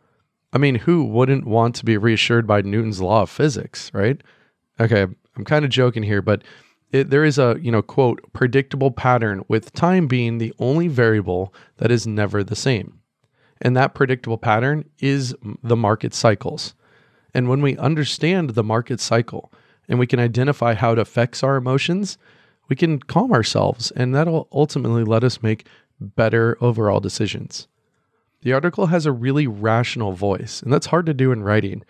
[0.53, 4.21] I mean, who wouldn't want to be reassured by Newton's law of physics, right?
[4.79, 6.43] Okay, I'm kind of joking here, but
[6.91, 11.55] it, there is a, you know, quote, predictable pattern with time being the only variable
[11.79, 13.01] that is never the same.
[13.63, 16.75] And that predictable pattern is the market cycles.
[17.33, 19.53] And when we understand the market cycle
[19.89, 22.19] and we can identify how it affects our emotions,
[22.69, 25.67] we can calm ourselves and that'll ultimately let us make
[25.99, 27.69] better overall decisions.
[28.43, 31.85] The article has a really rational voice, and that's hard to do in writing.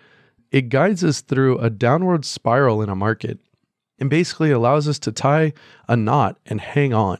[0.50, 3.40] It guides us through a downward spiral in a market
[3.98, 5.54] and basically allows us to tie
[5.88, 7.18] a knot and hang on.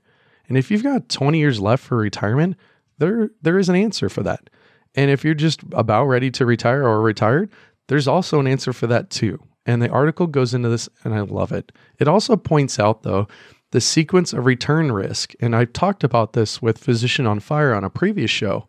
[0.49, 2.57] And if you've got 20 years left for retirement,
[2.99, 4.51] there there is an answer for that.
[4.95, 7.51] And if you're just about ready to retire or retired,
[7.89, 9.39] there's also an answer for that too.
[9.64, 11.72] And the article goes into this and I love it.
[11.99, 13.28] It also points out though
[13.70, 15.33] the sequence of return risk.
[15.41, 18.68] And I've talked about this with Physician on Fire on a previous show.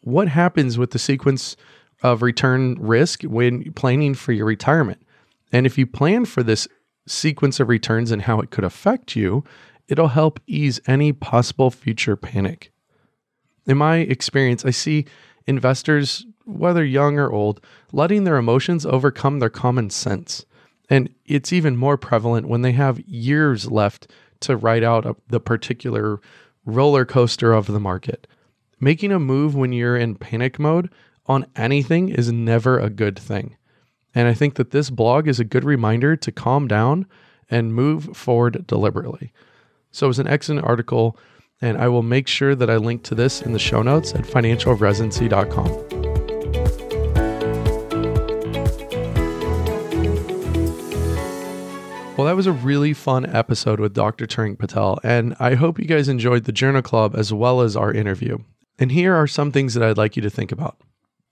[0.00, 1.56] What happens with the sequence
[2.02, 5.02] of return risk when planning for your retirement?
[5.52, 6.68] And if you plan for this
[7.06, 9.44] sequence of returns and how it could affect you,
[9.88, 12.70] it'll help ease any possible future panic.
[13.66, 15.06] In my experience, I see
[15.46, 17.60] investors, whether young or old,
[17.92, 20.44] letting their emotions overcome their common sense.
[20.90, 26.20] And it's even more prevalent when they have years left to ride out the particular
[26.64, 28.26] roller coaster of the market.
[28.80, 30.88] Making a move when you're in panic mode
[31.26, 33.56] on anything is never a good thing.
[34.14, 37.06] And I think that this blog is a good reminder to calm down
[37.50, 39.32] and move forward deliberately.
[39.90, 41.18] So it's an excellent article,
[41.60, 44.22] and I will make sure that I link to this in the show notes at
[44.22, 45.66] financialresidency.com.
[52.16, 54.26] Well, that was a really fun episode with Dr.
[54.26, 57.92] Tarang Patel, and I hope you guys enjoyed the Journal Club as well as our
[57.92, 58.38] interview.
[58.78, 60.80] And here are some things that I'd like you to think about.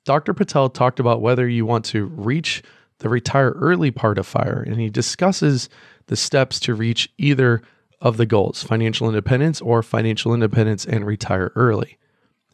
[0.04, 0.34] Dr.
[0.34, 2.62] Patel talked about whether you want to reach
[2.98, 5.68] the retire early part of FIRE, and he discusses
[6.06, 7.62] the steps to reach either
[8.00, 11.98] of the goals financial independence or financial independence and retire early.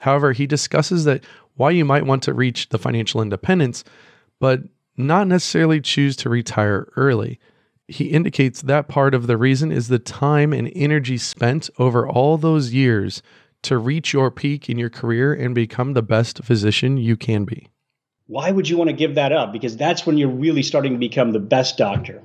[0.00, 1.24] However, he discusses that
[1.54, 3.84] why you might want to reach the financial independence,
[4.40, 4.60] but
[4.96, 7.38] not necessarily choose to retire early
[7.92, 12.38] he indicates that part of the reason is the time and energy spent over all
[12.38, 13.22] those years
[13.62, 17.68] to reach your peak in your career and become the best physician you can be.
[18.26, 19.52] Why would you want to give that up?
[19.52, 22.22] Because that's when you're really starting to become the best doctor.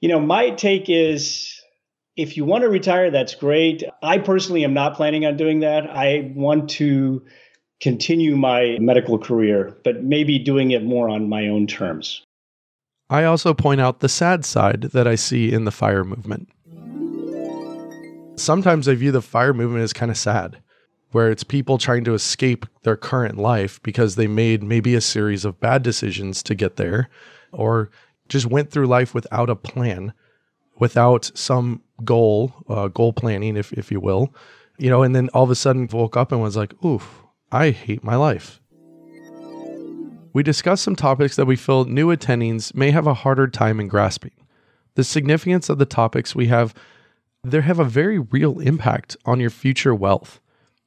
[0.00, 1.60] You know, my take is
[2.16, 3.82] if you want to retire, that's great.
[4.02, 5.88] I personally am not planning on doing that.
[5.90, 7.24] I want to
[7.80, 12.24] continue my medical career, but maybe doing it more on my own terms.
[13.10, 16.48] I also point out the sad side that I see in the fire movement.
[18.36, 20.58] Sometimes I view the fire movement as kind of sad,
[21.14, 25.44] where it's people trying to escape their current life because they made maybe a series
[25.44, 27.08] of bad decisions to get there,
[27.52, 27.90] or
[28.28, 30.12] just went through life without a plan,
[30.78, 34.34] without some goal, uh, goal planning, if, if you will,
[34.78, 37.70] you know, and then all of a sudden woke up and was like, oof, I
[37.70, 38.60] hate my life
[40.34, 43.88] we discuss some topics that we feel new attendings may have a harder time in
[43.88, 44.32] grasping.
[44.96, 46.74] The significance of the topics we have,
[47.44, 50.40] they have a very real impact on your future wealth.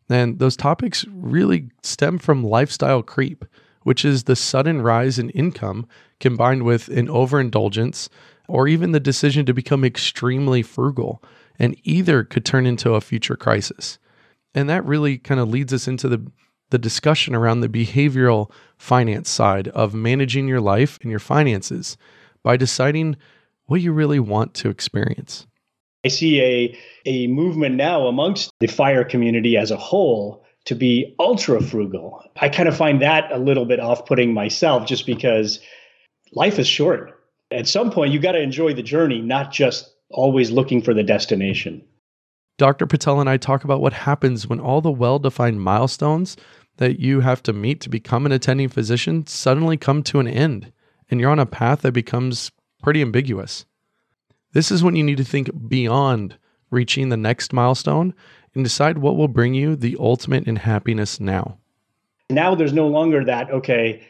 [0.10, 3.45] And those topics really stem from lifestyle creep,
[3.84, 5.88] which is the sudden rise in income
[6.20, 8.10] combined with an overindulgence
[8.47, 11.22] or even the decision to become extremely frugal.
[11.60, 13.97] And either could turn into a future crisis.
[14.53, 16.32] And that really kind of leads us into the
[16.70, 21.97] the discussion around the behavioral finance side of managing your life and your finances
[22.43, 23.16] by deciding
[23.66, 25.47] what you really want to experience.
[26.08, 31.14] I see a, a movement now amongst the fire community as a whole to be
[31.20, 32.24] ultra frugal.
[32.38, 35.60] I kind of find that a little bit off putting myself just because
[36.32, 37.22] life is short.
[37.51, 41.03] At some point, you got to enjoy the journey, not just always looking for the
[41.03, 41.84] destination.
[42.58, 42.86] Dr.
[42.86, 46.38] Patel and I talk about what happens when all the well defined milestones
[46.78, 50.72] that you have to meet to become an attending physician suddenly come to an end
[51.12, 52.49] and you're on a path that becomes
[52.82, 53.66] pretty ambiguous.
[54.54, 56.38] This is when you need to think beyond
[56.72, 58.14] reaching the next milestone
[58.54, 61.58] and decide what will bring you the ultimate in happiness now.
[62.30, 64.04] Now there's no longer that, okay,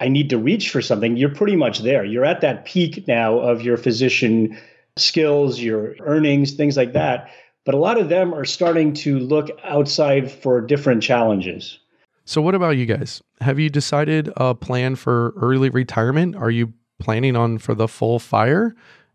[0.00, 1.16] I need to reach for something.
[1.16, 2.04] You're pretty much there.
[2.04, 4.58] You're at that peak now of your physician
[4.96, 7.30] skills, your earnings, things like that.
[7.64, 11.78] But a lot of them are starting to look outside for different challenges.
[12.24, 13.22] So, what about you guys?
[13.40, 16.34] Have you decided a plan for early retirement?
[16.34, 18.74] Are you planning on for the full fire?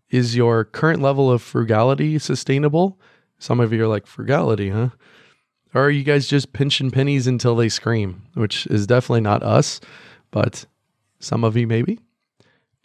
[0.09, 2.99] Is your current level of frugality sustainable?
[3.39, 4.89] Some of you are like, frugality, huh?
[5.73, 9.79] Or are you guys just pinching pennies until they scream, which is definitely not us,
[10.31, 10.65] but
[11.19, 11.99] some of you maybe?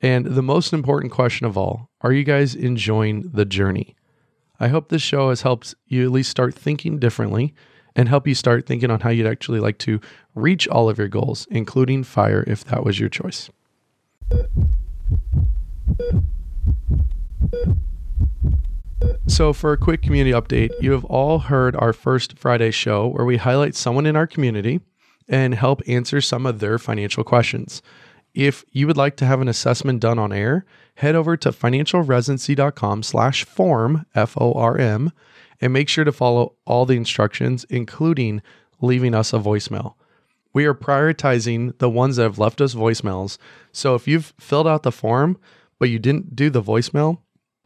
[0.01, 3.95] And the most important question of all are you guys enjoying the journey?
[4.59, 7.55] I hope this show has helped you at least start thinking differently
[7.95, 10.01] and help you start thinking on how you'd actually like to
[10.35, 13.49] reach all of your goals, including fire if that was your choice.
[19.26, 23.24] So, for a quick community update, you have all heard our first Friday show where
[23.24, 24.80] we highlight someone in our community
[25.28, 27.82] and help answer some of their financial questions.
[28.34, 30.64] If you would like to have an assessment done on air,
[30.96, 35.12] head over to financialresidency.com slash form, F-O-R-M,
[35.60, 38.42] and make sure to follow all the instructions, including
[38.80, 39.94] leaving us a voicemail.
[40.52, 43.38] We are prioritizing the ones that have left us voicemails.
[43.72, 45.38] So if you've filled out the form,
[45.83, 47.18] but you didn't do the voicemail,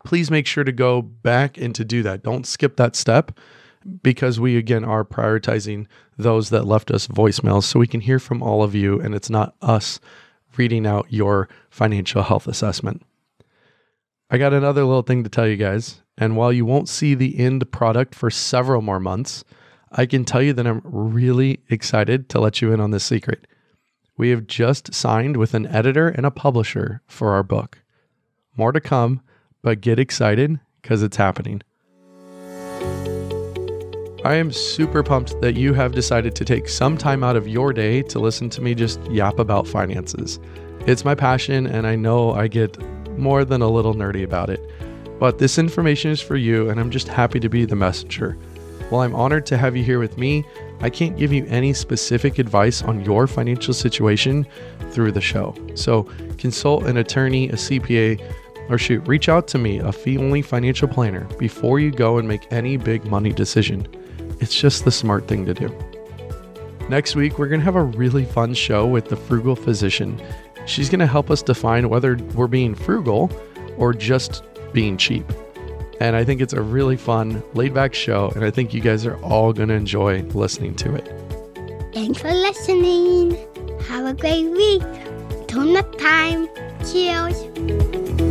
[0.02, 2.22] please make sure to go back and to do that.
[2.22, 3.38] Don't skip that step
[4.02, 5.86] because we again are prioritizing
[6.16, 9.28] those that left us voicemails so we can hear from all of you and it's
[9.28, 10.00] not us
[10.56, 13.02] reading out your financial health assessment.
[14.30, 16.00] I got another little thing to tell you guys.
[16.16, 19.44] And while you won't see the end product for several more months,
[19.92, 23.46] I can tell you that I'm really excited to let you in on this secret.
[24.16, 27.82] We have just signed with an editor and a publisher for our book.
[28.56, 29.20] More to come,
[29.62, 31.62] but get excited because it's happening.
[34.24, 37.72] I am super pumped that you have decided to take some time out of your
[37.72, 40.40] day to listen to me just yap about finances.
[40.80, 42.76] It's my passion, and I know I get
[43.18, 44.60] more than a little nerdy about it.
[45.20, 48.32] But this information is for you, and I'm just happy to be the messenger.
[48.88, 50.44] While I'm honored to have you here with me,
[50.80, 54.46] I can't give you any specific advice on your financial situation
[54.90, 55.54] through the show.
[55.74, 56.04] So
[56.38, 58.20] consult an attorney, a CPA,
[58.68, 62.26] or shoot, reach out to me, a fee only financial planner, before you go and
[62.26, 63.86] make any big money decision.
[64.40, 65.74] It's just the smart thing to do.
[66.88, 70.20] Next week, we're going to have a really fun show with the frugal physician.
[70.66, 73.30] She's going to help us define whether we're being frugal
[73.76, 74.42] or just
[74.72, 75.24] being cheap.
[76.00, 79.06] And I think it's a really fun, laid back show, and I think you guys
[79.06, 81.10] are all going to enjoy listening to it.
[81.94, 83.38] Thanks for listening.
[83.88, 84.82] Have a great week.
[85.48, 86.48] Till next time.
[86.84, 88.25] Cheers.